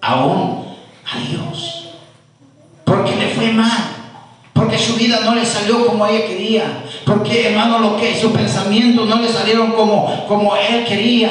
aún 0.00 0.64
a 1.12 1.18
Dios. 1.18 1.88
Porque 2.84 3.16
le 3.16 3.28
fue 3.34 3.52
mal. 3.52 3.90
Porque 4.52 4.78
su 4.78 4.94
vida 4.94 5.20
no 5.24 5.34
le 5.34 5.44
salió 5.44 5.86
como 5.86 6.06
ella 6.06 6.26
quería. 6.26 6.84
Porque, 7.04 7.48
hermano, 7.50 7.80
lo 7.80 7.96
que 7.96 8.18
sus 8.18 8.32
pensamientos 8.32 9.08
no 9.08 9.16
le 9.16 9.28
salieron 9.28 9.72
como, 9.72 10.26
como 10.26 10.56
él 10.56 10.84
quería. 10.84 11.30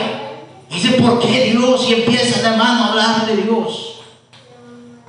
Dice, 0.70 1.02
¿por 1.02 1.20
qué 1.20 1.52
Dios? 1.52 1.90
Y 1.90 1.94
empieza, 1.94 2.48
hermano, 2.52 2.84
a 2.84 2.88
hablar 2.90 3.26
de 3.26 3.38
Dios. 3.38 3.93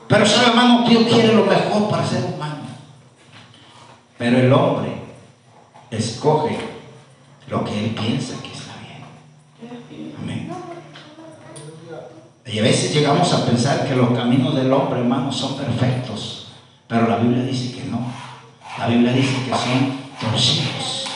Pero 0.08 0.26
sabe, 0.26 0.48
hermano, 0.48 0.88
Dios 0.88 1.04
quiere 1.04 1.32
lo 1.32 1.44
mejor 1.44 1.88
para 1.88 2.06
ser 2.06 2.24
humano. 2.24 2.64
Pero 4.18 4.38
el 4.38 4.52
hombre 4.52 4.92
escoge 5.90 6.58
lo 7.48 7.64
que 7.64 7.84
él 7.84 7.90
piensa 7.94 8.34
que 8.42 8.52
está 8.52 8.74
bien. 8.80 10.14
Amén. 10.22 10.50
Y 12.46 12.58
a 12.58 12.62
veces 12.62 12.94
llegamos 12.94 13.32
a 13.32 13.46
pensar 13.46 13.88
que 13.88 13.96
los 13.96 14.10
caminos 14.10 14.54
del 14.54 14.72
hombre, 14.72 15.00
hermano, 15.00 15.32
son 15.32 15.56
perfectos. 15.56 16.48
Pero 16.86 17.08
la 17.08 17.16
Biblia 17.16 17.42
dice 17.44 17.74
que 17.74 17.84
no. 17.84 18.06
La 18.78 18.86
Biblia 18.86 19.12
dice 19.12 19.34
que 19.44 19.50
son 19.50 19.98
torcidos. 20.20 21.06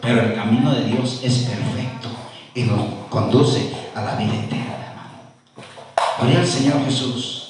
Pero 0.00 0.20
el 0.20 0.34
camino 0.34 0.72
de 0.72 0.84
Dios 0.84 1.20
es 1.22 1.38
perfecto 1.44 2.08
y 2.54 2.64
nos 2.64 2.82
conduce 3.08 3.72
a 3.94 4.02
la 4.02 4.16
vida 4.16 4.34
eterna, 4.34 4.76
hermano. 4.90 6.18
Gloria 6.18 6.40
al 6.40 6.46
Señor 6.46 6.84
Jesús. 6.84 7.43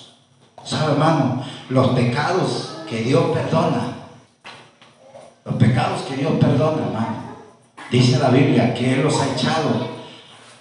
¿Sabe, 0.65 0.93
hermano? 0.93 1.45
Los 1.69 1.89
pecados 1.89 2.79
que 2.89 3.03
Dios 3.03 3.25
perdona. 3.33 3.95
Los 5.45 5.55
pecados 5.57 6.03
que 6.03 6.17
Dios 6.17 6.33
perdona, 6.41 6.87
hermano. 6.87 7.17
Dice 7.91 8.19
la 8.19 8.31
Biblia 8.31 8.75
que 8.75 8.95
Él 8.95 9.03
los 9.03 9.21
ha 9.21 9.33
echado 9.33 9.89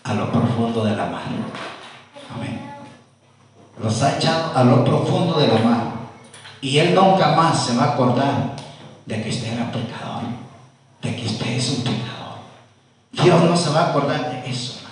a 0.03 0.13
lo 0.13 0.31
profundo 0.31 0.83
de 0.83 0.95
la 0.95 1.05
mar. 1.05 1.21
Amén. 2.35 2.61
Los 3.81 4.03
ha 4.03 4.17
echado 4.17 4.51
a 4.55 4.63
lo 4.63 4.83
profundo 4.83 5.39
de 5.39 5.47
la 5.47 5.59
mar. 5.59 5.83
Y 6.59 6.77
Él 6.77 6.93
nunca 6.93 7.35
más 7.35 7.65
se 7.65 7.75
va 7.75 7.85
a 7.85 7.93
acordar 7.93 8.55
de 9.05 9.21
que 9.21 9.29
usted 9.29 9.53
era 9.53 9.71
pecador, 9.71 10.23
de 11.01 11.15
que 11.15 11.25
usted 11.25 11.47
es 11.47 11.69
un 11.69 11.83
pecador. 11.83 12.13
Dios 13.11 13.43
no 13.43 13.55
se 13.55 13.69
va 13.69 13.81
a 13.81 13.89
acordar 13.89 14.31
de 14.31 14.49
eso. 14.49 14.82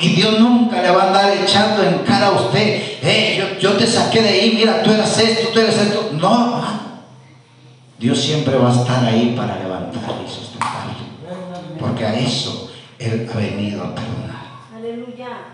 Y 0.00 0.08
Dios 0.10 0.38
nunca 0.40 0.82
le 0.82 0.90
va 0.90 1.04
a 1.04 1.06
andar 1.08 1.36
echando 1.36 1.82
en 1.82 1.98
cara 2.00 2.28
a 2.28 2.32
usted, 2.32 2.98
hey, 3.02 3.58
yo, 3.60 3.72
te 3.72 3.86
saqué 3.86 4.22
de 4.22 4.28
ahí, 4.28 4.54
mira, 4.56 4.82
tú 4.82 4.90
eras 4.90 5.18
esto, 5.18 5.48
tú 5.52 5.60
eres 5.60 5.76
esto. 5.78 6.10
No, 6.14 6.62
Dios 7.98 8.20
siempre 8.20 8.56
va 8.56 8.70
a 8.70 8.74
estar 8.74 9.04
ahí 9.04 9.34
para 9.36 9.58
levantar 9.58 10.02
y 10.24 10.28
sustentar. 10.28 10.70
Porque 11.78 12.04
a 12.04 12.14
eso 12.14 12.70
Él 12.98 13.28
ha 13.32 13.36
venido 13.36 13.82
a 13.84 13.94
perdonar. 13.94 14.32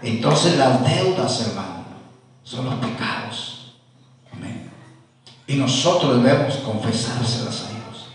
Entonces 0.03 0.57
las 0.57 0.83
deudas, 0.83 1.47
hermano, 1.47 1.85
son 2.43 2.65
los 2.65 2.75
pecados. 2.77 3.75
Amén. 4.33 4.71
Y 5.47 5.57
nosotros 5.57 6.23
debemos 6.23 6.55
confesárselas 6.57 7.65
a 7.65 7.69
Dios. 7.69 8.07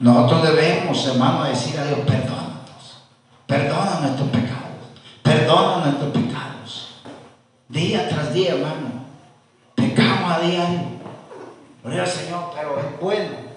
Nosotros 0.00 0.42
debemos, 0.42 1.06
hermano, 1.06 1.44
decir 1.44 1.78
a 1.78 1.84
Dios, 1.84 2.00
perdónanos. 2.00 2.98
Perdona 3.46 4.00
nuestros 4.00 4.28
pecados. 4.28 4.61
Perdona 5.22 5.86
nuestros 5.86 6.10
pecados. 6.10 6.88
Día 7.68 8.08
tras 8.08 8.34
día, 8.34 8.52
hermano. 8.52 9.04
Pecamos 9.74 10.32
a 10.32 10.40
diario. 10.40 10.80
Gloria 11.82 12.02
al 12.02 12.08
Señor, 12.08 12.52
pero 12.54 12.78
es 12.78 13.00
bueno. 13.00 13.52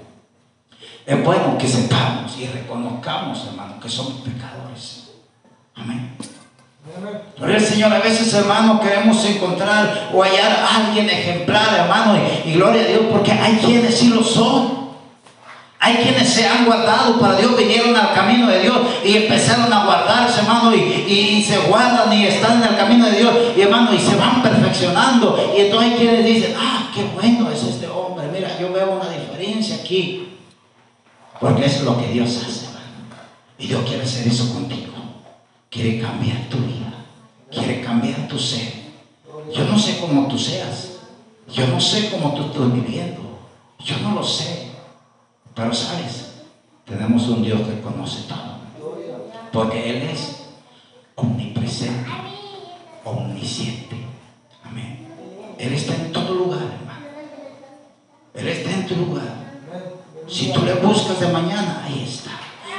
Es 1.06 1.23
bueno 1.23 1.58
que 1.58 1.67
sepamos 1.67 2.38
y 2.39 2.47
reconozcamos, 2.47 3.45
hermano, 3.47 3.80
que 3.80 3.89
somos 3.89 4.21
pecadores. 4.21 5.12
Amén. 5.75 6.15
Gloria 7.38 7.58
al 7.58 7.63
Señor, 7.63 7.93
a 7.93 7.99
veces, 7.99 8.34
hermano, 8.34 8.80
queremos 8.80 9.23
encontrar 9.25 10.10
o 10.13 10.23
hallar 10.23 10.51
a 10.51 10.75
alguien 10.78 11.10
ejemplar, 11.10 11.73
hermano, 11.73 12.17
y, 12.45 12.54
gloria 12.54 12.84
a 12.84 12.88
Dios, 12.88 13.01
porque 13.12 13.32
hay 13.32 13.58
quienes 13.58 13.95
sí 13.97 14.10
lo 14.10 14.23
son. 14.23 14.86
Hay 15.80 15.97
quienes 15.97 16.30
se 16.30 16.47
han 16.47 16.65
guardado 16.65 17.19
para 17.19 17.36
Dios, 17.36 17.56
vinieron 17.56 17.95
al 17.95 18.13
camino 18.13 18.47
de 18.47 18.62
Dios 18.62 18.78
y 19.04 19.17
empezaron 19.17 19.71
a 19.71 19.86
hermano, 19.86 20.24
y, 21.07 21.43
se 21.43 21.57
guardan 21.67 22.11
y 22.13 22.25
están 22.25 22.61
en 22.61 22.69
el 22.69 22.77
camino 22.77 23.05
de 23.05 23.17
Dios, 23.17 23.35
y 23.55 23.61
hermano, 23.61 23.93
y 23.93 23.99
se 23.99 24.15
van 24.15 24.41
perfeccionando. 24.41 25.53
Y 25.55 25.61
entonces 25.61 25.91
hay 25.91 25.97
quienes 25.97 26.25
dicen, 26.25 26.55
ah, 26.57 26.91
qué 26.93 27.03
bueno 27.13 27.49
es 27.51 27.63
este 27.63 27.87
hombre, 27.87 28.27
mira, 28.31 28.57
yo 28.59 28.71
veo 28.71 28.93
una 28.93 29.09
diferencia 29.09 29.77
aquí. 29.77 30.37
Porque 31.39 31.65
es 31.65 31.81
lo 31.81 31.97
que 31.97 32.07
Dios 32.07 32.37
hace, 32.37 32.65
hermano. 32.65 32.85
Y 33.57 33.67
Dios 33.67 33.83
quiere 33.85 34.03
hacer 34.03 34.27
eso 34.27 34.53
contigo. 34.53 34.93
Quiere 35.69 35.99
cambiar 35.99 36.37
tu 36.49 36.57
vida. 36.57 37.05
Quiere 37.51 37.81
cambiar 37.81 38.27
tu 38.27 38.39
ser. 38.39 38.85
Yo 39.53 39.65
no 39.65 39.77
sé 39.77 39.99
cómo 39.99 40.27
tú 40.27 40.37
seas. 40.37 40.93
Yo 41.51 41.67
no 41.67 41.79
sé 41.79 42.09
cómo 42.09 42.33
tú 42.33 42.45
estás 42.45 42.73
viviendo. 42.73 43.21
Yo 43.79 43.97
no 43.99 44.15
lo 44.15 44.23
sé. 44.23 44.71
Pero 45.53 45.73
sabes, 45.73 46.31
tenemos 46.85 47.27
un 47.27 47.43
Dios 47.43 47.61
que 47.61 47.81
conoce 47.81 48.23
todo. 48.27 48.55
Porque 49.51 49.89
Él 49.89 50.09
es 50.09 50.44
omnipresente, 51.15 52.10
omnisciente. 53.04 53.95
Amén. 54.63 55.08
Él 55.58 55.73
está 55.73 55.95
en 55.95 56.12
todo 56.12 56.34
lugar, 56.34 56.62
hermano. 56.62 57.06
Él 58.34 58.47
está 58.47 58.71
en 58.71 58.88
tu 58.88 58.95
lugar. 58.95 59.45
Si 60.28 60.51
tú 60.51 60.63
le 60.63 60.73
buscas 60.75 61.19
de 61.19 61.28
mañana, 61.28 61.84
ahí 61.86 62.04
está. 62.08 62.32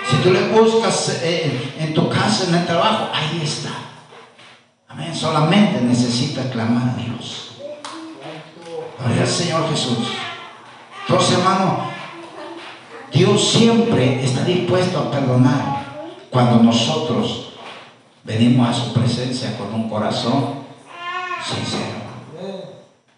Si 0.09 0.17
tú 0.19 0.33
le 0.33 0.49
buscas 0.49 1.21
eh, 1.23 1.75
en 1.79 1.95
tu 1.95 2.09
casa, 2.09 2.49
en 2.49 2.55
el 2.55 2.67
trabajo, 2.67 3.09
ahí 3.13 3.41
está. 3.43 3.71
Amén. 4.89 5.15
Solamente 5.15 5.81
necesita 5.81 6.49
clamar 6.51 6.91
a 6.91 7.03
Dios. 7.03 7.53
Gloria 8.99 9.23
al 9.23 9.29
Señor 9.29 9.69
Jesús. 9.71 10.09
Entonces, 11.07 11.39
hermano, 11.39 11.91
Dios 13.13 13.49
siempre 13.51 14.25
está 14.25 14.45
dispuesto 14.45 14.99
a 14.99 15.11
perdonar 15.11 15.87
cuando 16.31 16.63
nosotros 16.63 17.46
venimos 18.27 18.69
a 18.69 18.73
su 18.75 18.93
presencia 18.93 19.57
con 19.57 19.73
un 19.73 19.89
corazón 19.89 20.67
sincero. 21.43 21.97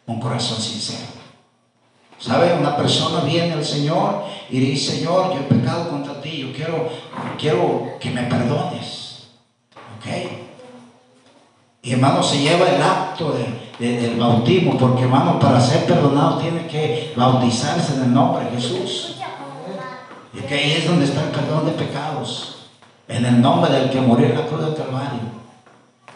Un 0.06 0.20
corazón 0.20 0.60
sincero. 0.60 1.06
¿Sabe? 2.18 2.54
Una 2.58 2.76
persona 2.76 3.20
viene 3.20 3.54
al 3.54 3.64
Señor 3.64 4.24
y 4.50 4.60
dice, 4.60 4.96
Señor, 4.96 5.32
yo 5.32 5.40
he 5.40 5.54
pecado 5.54 5.88
contra 5.88 6.20
ti, 6.20 6.38
yo 6.38 6.52
quiero, 6.52 6.88
quiero 7.38 7.98
que 7.98 8.10
me 8.10 8.22
perdones. 8.24 9.28
¿Ok? 9.98 10.30
Y 11.82 11.92
hermano, 11.92 12.22
se 12.22 12.40
lleva 12.40 12.68
el 12.68 12.82
acto 12.82 13.34
del 13.78 14.16
bautismo, 14.18 14.76
porque 14.76 15.02
hermano, 15.02 15.38
para 15.38 15.60
ser 15.60 15.86
perdonado 15.86 16.38
tiene 16.38 16.66
que 16.66 17.14
bautizarse 17.16 17.94
en 17.94 18.02
el 18.02 18.12
nombre 18.12 18.44
de 18.44 18.50
Jesús. 18.50 19.16
Y 20.34 20.40
que 20.40 20.54
ahí 20.54 20.72
es 20.72 20.86
donde 20.86 21.04
está 21.04 21.22
el 21.22 21.30
perdón 21.30 21.66
de 21.66 21.72
pecados. 21.72 22.57
En 23.08 23.24
el 23.24 23.40
nombre 23.40 23.72
del 23.72 23.90
que 23.90 24.00
murió 24.00 24.26
en 24.26 24.34
la 24.34 24.46
cruz 24.46 24.64
del 24.64 24.74
Calvario. 24.74 25.20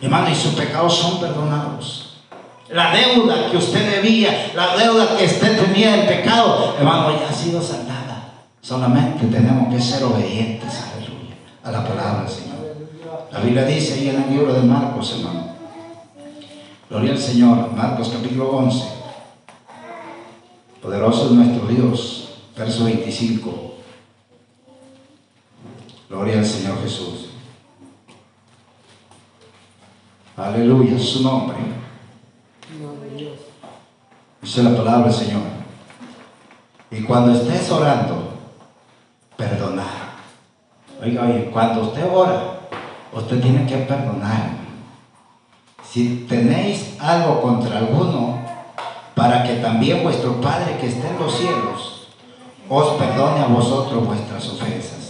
Hermano, 0.01 0.31
y 0.31 0.35
sus 0.35 0.55
pecados 0.55 0.97
son 0.97 1.21
perdonados. 1.21 2.19
La 2.69 2.93
deuda 2.95 3.51
que 3.51 3.57
usted 3.57 3.97
debía, 3.97 4.53
la 4.55 4.77
deuda 4.77 5.17
que 5.17 5.25
usted 5.25 5.61
tenía 5.65 6.01
en 6.01 6.07
pecado, 6.07 6.75
hermano, 6.79 7.19
ya 7.19 7.29
ha 7.29 7.33
sido 7.33 7.63
saldada. 7.63 8.33
Solamente 8.61 9.27
tenemos 9.27 9.73
que 9.73 9.81
ser 9.81 10.05
obedientes, 10.05 10.83
aleluya, 10.95 11.37
a 11.65 11.71
la 11.71 11.87
palabra 11.87 12.23
del 12.23 12.31
Señor. 12.31 12.53
La 13.31 13.41
Biblia 13.41 13.65
dice 13.65 13.95
ahí 13.95 14.09
en 14.09 14.23
el 14.23 14.31
libro 14.31 14.53
de 14.55 14.63
Marcos, 14.63 15.17
hermano. 15.19 15.53
Gloria 16.89 17.13
al 17.13 17.19
Señor, 17.19 17.73
Marcos 17.73 18.11
capítulo 18.13 18.51
11. 18.51 18.85
Poderoso 20.83 21.27
es 21.27 21.31
nuestro 21.33 21.67
Dios, 21.69 22.29
verso 22.57 22.85
25. 22.85 23.72
Gloria 26.13 26.41
al 26.41 26.45
Señor 26.45 26.79
Jesús. 26.83 27.31
Aleluya, 30.37 30.99
su 30.99 31.23
nombre. 31.23 31.57
Dice 34.43 34.63
la 34.63 34.77
palabra 34.77 35.07
del 35.07 35.15
Señor. 35.15 35.41
Y 36.91 37.03
cuando 37.05 37.33
estés 37.33 37.71
orando, 37.71 38.35
perdonar. 39.39 40.13
Oiga, 41.03 41.23
oye, 41.23 41.51
cuando 41.51 41.81
usted 41.81 42.07
ora, 42.13 42.59
usted 43.15 43.41
tiene 43.41 43.65
que 43.65 43.79
perdonar. 43.79 44.51
Si 45.83 46.27
tenéis 46.29 46.95
algo 47.01 47.41
contra 47.41 47.79
alguno, 47.79 48.39
para 49.15 49.45
que 49.45 49.55
también 49.55 50.03
vuestro 50.03 50.39
Padre 50.43 50.77
que 50.79 50.89
esté 50.89 51.09
en 51.09 51.19
los 51.19 51.35
cielos 51.35 52.09
os 52.69 52.99
perdone 52.99 53.41
a 53.41 53.47
vosotros 53.47 54.07
vuestras 54.07 54.47
ofensas. 54.51 55.02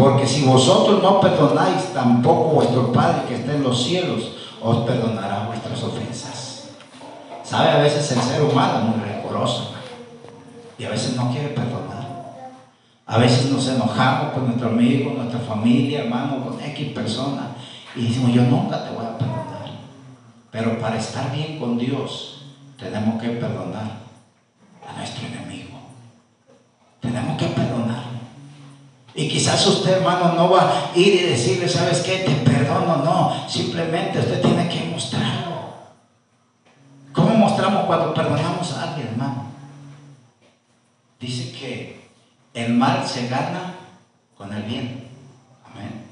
Porque 0.00 0.26
si 0.26 0.46
vosotros 0.46 1.02
no 1.02 1.20
perdonáis, 1.20 1.92
tampoco 1.92 2.54
vuestro 2.54 2.90
Padre 2.90 3.24
que 3.28 3.34
está 3.34 3.52
en 3.52 3.62
los 3.62 3.84
cielos 3.84 4.32
os 4.62 4.78
perdonará 4.86 5.44
vuestras 5.46 5.82
ofensas. 5.82 6.70
¿Sabe? 7.44 7.68
A 7.68 7.78
veces 7.80 8.10
el 8.12 8.22
ser 8.22 8.42
humano 8.42 8.78
es 8.78 8.84
muy 8.96 9.04
rencoroso 9.04 9.74
y 10.78 10.84
a 10.84 10.88
veces 10.88 11.16
no 11.16 11.30
quiere 11.30 11.48
perdonar. 11.48 12.00
A 13.04 13.18
veces 13.18 13.50
nos 13.50 13.68
enojamos 13.68 14.32
con 14.32 14.46
nuestro 14.46 14.68
amigo, 14.68 15.12
nuestra 15.14 15.40
familia, 15.40 16.04
hermano, 16.04 16.46
con 16.46 16.58
X 16.58 16.92
persona 16.94 17.48
y 17.94 18.06
decimos, 18.06 18.32
yo 18.32 18.42
nunca 18.44 18.82
te 18.82 18.94
voy 18.94 19.04
a 19.04 19.18
perdonar. 19.18 19.70
Pero 20.50 20.78
para 20.80 20.96
estar 20.96 21.30
bien 21.30 21.58
con 21.58 21.76
Dios, 21.76 22.46
tenemos 22.78 23.20
que 23.20 23.28
perdonar 23.28 23.98
a 24.88 24.96
nuestro 24.96 25.26
enemigo. 25.26 25.78
Tenemos 27.00 27.36
que 27.36 27.46
perdonar. 27.48 27.99
Y 29.14 29.28
quizás 29.28 29.66
usted, 29.66 29.98
hermano, 29.98 30.34
no 30.34 30.50
va 30.50 30.62
a 30.62 30.98
ir 30.98 31.14
y 31.14 31.26
decirle, 31.26 31.68
¿sabes 31.68 32.00
qué? 32.00 32.18
Te 32.18 32.34
perdono. 32.48 32.98
No, 32.98 33.48
simplemente 33.48 34.20
usted 34.20 34.40
tiene 34.40 34.68
que 34.68 34.84
mostrarlo. 34.84 35.50
¿Cómo 37.12 37.34
mostramos 37.34 37.86
cuando 37.86 38.14
perdonamos 38.14 38.72
a 38.72 38.84
alguien, 38.84 39.08
hermano? 39.08 39.46
Dice 41.18 41.52
que 41.52 42.08
el 42.54 42.74
mal 42.74 43.06
se 43.06 43.28
gana 43.28 43.74
con 44.36 44.52
el 44.52 44.62
bien. 44.62 45.08
Amén. 45.70 46.04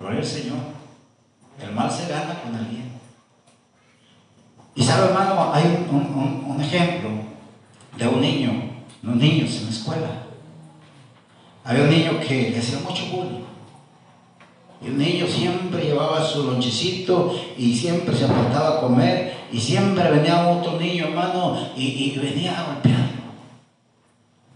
Gloria 0.00 0.20
al 0.20 0.26
Señor. 0.26 0.58
El 1.60 1.72
mal 1.72 1.90
se 1.90 2.08
gana 2.08 2.40
con 2.40 2.54
el 2.54 2.64
bien. 2.64 2.92
Y 4.74 4.82
sabe, 4.84 5.08
hermano, 5.08 5.52
hay 5.52 5.86
un, 5.90 6.44
un 6.46 6.60
ejemplo 6.62 7.10
de 7.96 8.08
un 8.08 8.20
niño, 8.20 8.52
unos 9.02 9.16
niños 9.16 9.56
en 9.56 9.64
la 9.64 9.70
escuela 9.70 10.27
había 11.68 11.82
un 11.82 11.90
niño 11.90 12.18
que 12.26 12.50
le 12.50 12.58
hacía 12.58 12.78
mucho 12.78 13.04
bullying. 13.12 13.44
Y 14.82 14.86
el 14.86 14.96
niño 14.96 15.26
siempre 15.26 15.84
llevaba 15.84 16.24
su 16.24 16.44
lonchecito 16.44 17.34
y 17.58 17.76
siempre 17.76 18.16
se 18.16 18.24
apartaba 18.24 18.78
a 18.78 18.80
comer 18.80 19.34
y 19.52 19.60
siempre 19.60 20.10
venía 20.10 20.48
otro 20.48 20.80
niño, 20.80 21.08
hermano, 21.08 21.58
y, 21.76 22.18
venía 22.18 22.58
a 22.58 22.72
golpearlo. 22.72 23.18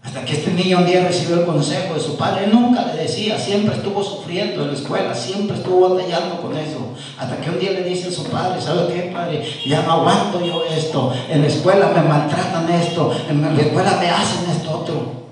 Hasta 0.01 0.25
que 0.25 0.33
este 0.33 0.53
niño 0.53 0.79
un 0.79 0.87
día 0.87 1.05
recibió 1.05 1.41
el 1.41 1.45
consejo 1.45 1.93
de 1.93 1.99
su 1.99 2.17
padre, 2.17 2.47
nunca 2.47 2.83
le 2.87 3.03
decía, 3.03 3.37
siempre 3.37 3.75
estuvo 3.75 4.03
sufriendo 4.03 4.63
en 4.63 4.69
la 4.69 4.73
escuela, 4.73 5.13
siempre 5.13 5.55
estuvo 5.55 5.87
batallando 5.89 6.41
con 6.41 6.57
eso. 6.57 6.95
Hasta 7.19 7.37
que 7.37 7.49
un 7.51 7.59
día 7.59 7.71
le 7.71 7.83
dice 7.83 8.07
a 8.07 8.11
su 8.11 8.23
padre, 8.25 8.59
¿sabe 8.59 8.91
qué, 8.91 9.11
padre? 9.13 9.45
Ya 9.67 9.83
no 9.83 9.93
aguanto 9.93 10.43
yo 10.43 10.63
esto. 10.65 11.13
En 11.29 11.41
la 11.41 11.47
escuela 11.47 11.91
me 11.93 12.01
maltratan 12.01 12.71
esto, 12.71 13.15
en 13.29 13.41
la 13.55 13.61
escuela 13.61 13.97
me 14.01 14.09
hacen 14.09 14.49
esto 14.49 14.79
otro. 14.79 15.22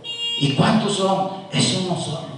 ¿Y 0.41 0.53
cuántos 0.53 0.93
son? 0.93 1.29
Es 1.51 1.77
uno 1.83 1.95
solo. 1.95 2.31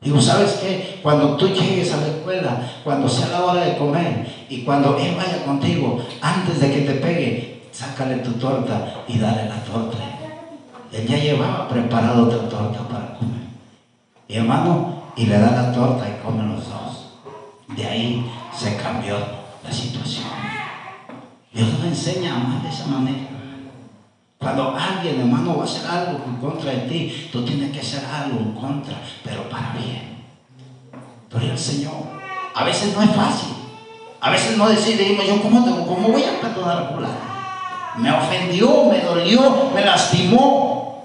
Digo, 0.00 0.18
¿sabes 0.18 0.52
qué? 0.62 0.98
Cuando 1.02 1.36
tú 1.36 1.46
llegues 1.48 1.92
a 1.92 1.98
la 1.98 2.06
escuela, 2.06 2.72
cuando 2.82 3.06
sea 3.06 3.28
la 3.28 3.44
hora 3.44 3.64
de 3.66 3.76
comer 3.76 4.46
y 4.48 4.62
cuando 4.62 4.96
él 4.96 5.14
vaya 5.14 5.44
contigo, 5.44 6.00
antes 6.22 6.58
de 6.58 6.72
que 6.72 6.80
te 6.80 6.94
pegue, 6.94 7.68
sácale 7.70 8.16
tu 8.20 8.32
torta 8.32 9.04
y 9.06 9.18
dale 9.18 9.46
la 9.46 9.62
torta. 9.62 9.98
Él 10.90 11.06
ya 11.06 11.18
llevaba 11.18 11.68
preparado 11.68 12.28
otra 12.28 12.48
torta 12.48 12.88
para 12.88 13.18
comer. 13.18 13.42
Y 14.26 14.36
hermano, 14.36 15.02
y 15.14 15.26
le 15.26 15.38
da 15.38 15.50
la 15.50 15.72
torta 15.72 16.08
y 16.08 16.24
comen 16.24 16.54
los 16.54 16.66
dos. 16.66 17.10
De 17.76 17.86
ahí 17.86 18.26
se 18.56 18.74
cambió 18.76 19.18
la 19.62 19.70
situación. 19.70 20.24
Dios 21.52 21.68
nos 21.74 21.88
enseña 21.88 22.32
a 22.32 22.36
amar 22.36 22.62
de 22.62 22.70
esa 22.70 22.86
manera. 22.86 23.37
Cuando 24.38 24.76
alguien, 24.76 25.20
hermano, 25.20 25.56
va 25.56 25.62
a 25.62 25.64
hacer 25.64 25.86
algo 25.86 26.20
en 26.24 26.36
contra 26.36 26.70
de 26.70 26.78
ti, 26.82 27.28
tú 27.32 27.44
tienes 27.44 27.72
que 27.72 27.80
hacer 27.80 28.04
algo 28.04 28.38
en 28.38 28.52
contra, 28.52 28.94
pero 29.24 29.48
para 29.48 29.72
bien. 29.72 30.24
Pero 31.28 31.44
el 31.44 31.58
Señor, 31.58 31.94
a 32.54 32.64
veces 32.64 32.94
no 32.94 33.02
es 33.02 33.10
fácil. 33.10 33.54
A 34.20 34.30
veces 34.30 34.56
no 34.56 34.68
decidimos, 34.68 35.26
yo 35.26 35.40
cómo, 35.42 35.64
tengo, 35.64 35.86
cómo 35.86 36.08
voy 36.08 36.24
a 36.24 36.40
perdonar 36.40 36.78
a 36.78 36.88
fulano. 36.88 37.28
Me 37.98 38.10
ofendió, 38.12 38.84
me 38.84 39.00
dolió, 39.00 39.70
me 39.74 39.84
lastimó. 39.84 41.04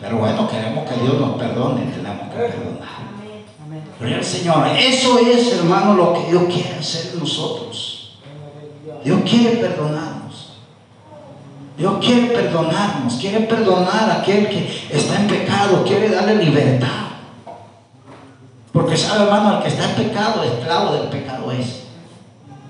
Pero 0.00 0.18
bueno, 0.18 0.48
queremos 0.48 0.88
que 0.88 1.00
Dios 1.00 1.18
nos 1.18 1.36
perdone, 1.36 1.82
tenemos 1.92 2.28
que 2.28 2.36
perdonar. 2.36 3.06
Pero 3.98 4.16
el 4.16 4.24
Señor, 4.24 4.66
eso 4.78 5.18
es, 5.18 5.52
hermano, 5.54 5.94
lo 5.94 6.12
que 6.12 6.30
Dios 6.30 6.44
quiere 6.52 6.74
hacer 6.78 7.12
en 7.14 7.20
nosotros. 7.20 8.18
Dios 9.02 9.20
quiere 9.24 9.56
perdonarnos. 9.56 10.15
Dios 11.76 11.98
quiere 12.00 12.28
perdonarnos, 12.28 13.14
quiere 13.14 13.40
perdonar 13.40 14.10
a 14.10 14.20
aquel 14.22 14.48
que 14.48 14.88
está 14.90 15.20
en 15.20 15.28
pecado, 15.28 15.84
quiere 15.84 16.08
darle 16.08 16.36
libertad. 16.36 17.06
Porque 18.72 18.96
sabe, 18.96 19.24
hermano, 19.24 19.56
el 19.56 19.62
que 19.62 19.68
está 19.68 19.90
en 19.90 19.96
pecado, 19.96 20.42
esclavo 20.42 20.92
del 20.94 21.08
pecado 21.08 21.52
es. 21.52 21.84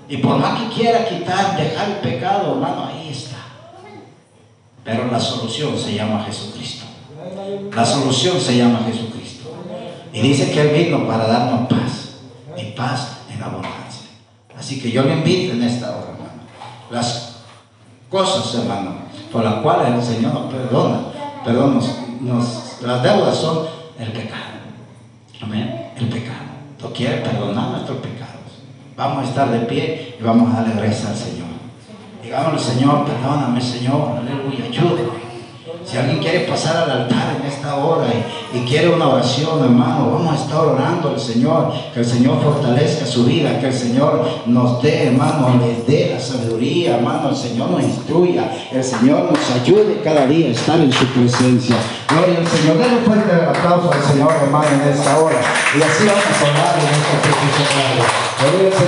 Y 0.09 0.17
por 0.17 0.37
más 0.37 0.61
que 0.61 0.75
quiera 0.75 1.05
quitar, 1.05 1.57
dejar 1.57 1.89
el 1.89 1.95
pecado, 1.97 2.53
hermano, 2.53 2.85
ahí 2.85 3.09
está. 3.09 3.37
Pero 4.83 5.11
la 5.11 5.19
solución 5.19 5.77
se 5.77 5.95
llama 5.95 6.23
Jesucristo. 6.25 6.85
La 7.73 7.85
solución 7.85 8.39
se 8.39 8.57
llama 8.57 8.81
Jesucristo. 8.85 9.49
Y 10.13 10.21
dice 10.21 10.51
que 10.51 10.61
Él 10.61 10.85
vino 10.85 11.05
para 11.07 11.27
darnos 11.27 11.67
paz. 11.67 12.15
Y 12.57 12.71
paz 12.71 13.17
en 13.33 13.43
abundancia. 13.43 14.07
Así 14.57 14.81
que 14.81 14.91
yo 14.91 15.03
le 15.03 15.13
invito 15.13 15.53
en 15.53 15.63
esta 15.63 15.89
hora, 15.91 16.11
hermano. 16.13 16.41
Las 16.89 17.26
cosas, 18.09 18.55
hermano, 18.55 18.91
por 19.31 19.43
las 19.43 19.55
cuales 19.55 19.93
el 19.93 20.15
Señor 20.15 20.33
nos 20.33 20.53
perdona. 20.53 20.99
Perdón, 21.43 21.79
nos, 22.21 22.81
las 22.81 23.03
deudas 23.03 23.35
son 23.35 23.65
el 23.99 24.11
pecado. 24.11 24.43
Amén. 25.41 25.91
El 25.97 26.09
pecado. 26.09 26.37
Dios 26.77 26.91
quiere 26.93 27.17
perdonar 27.17 27.69
nuestros 27.69 27.97
pecados. 27.97 28.33
Vamos 28.95 29.25
a 29.25 29.29
estar 29.29 29.49
de 29.51 29.59
pie 29.59 30.17
y 30.19 30.23
vamos 30.23 30.53
a 30.53 30.61
darle 30.61 30.81
gracias 30.81 31.09
al 31.09 31.15
Señor. 31.15 31.47
Digámosle, 32.23 32.59
Señor, 32.59 33.05
perdóname, 33.05 33.61
Señor, 33.61 34.17
aleluya, 34.17 34.65
ayúdame. 34.65 35.26
Si 35.89 35.95
alguien 35.95 36.19
quiere 36.19 36.39
pasar 36.41 36.83
al 36.83 36.91
altar 37.03 37.37
en 37.39 37.47
esta 37.47 37.75
hora 37.77 38.07
y, 38.07 38.57
y, 38.57 38.65
quiere 38.65 38.89
una 38.89 39.07
oración, 39.07 39.63
hermano, 39.63 40.11
vamos 40.11 40.33
a 40.33 40.43
estar 40.43 40.59
orando 40.59 41.11
al 41.11 41.19
Señor, 41.19 41.71
que 41.93 42.01
el 42.01 42.05
Señor 42.05 42.43
fortalezca 42.43 43.05
su 43.05 43.23
vida, 43.23 43.57
que 43.57 43.67
el 43.67 43.73
Señor 43.73 44.27
nos 44.47 44.81
dé, 44.81 45.07
hermano, 45.07 45.57
les 45.65 45.87
dé 45.87 46.11
la 46.13 46.19
sabiduría, 46.19 46.97
hermano, 46.97 47.29
el 47.29 47.35
Señor 47.37 47.71
nos 47.71 47.83
instruya, 47.83 48.51
el 48.69 48.83
Señor 48.83 49.31
nos 49.31 49.61
ayude 49.61 50.01
cada 50.03 50.27
día 50.27 50.47
a 50.47 50.51
estar 50.51 50.77
en 50.77 50.91
su 50.91 51.05
presencia. 51.05 51.77
Gloria 52.09 52.39
al 52.39 52.47
Señor. 52.47 52.77
Denle 52.79 53.01
fuerte 53.05 53.33
aplauso 53.33 53.89
al 53.89 54.03
Señor, 54.03 54.33
hermano, 54.43 54.67
en 54.67 54.89
esta 54.91 55.17
hora. 55.19 55.39
Y 55.73 55.81
así 55.81 56.05
vamos 56.05 56.23
a 56.25 56.43
orar 56.51 56.75
en 56.79 56.87
esta. 56.99 57.15
Gloria 58.43 58.67
al 58.67 58.73
Señor. 58.73 58.87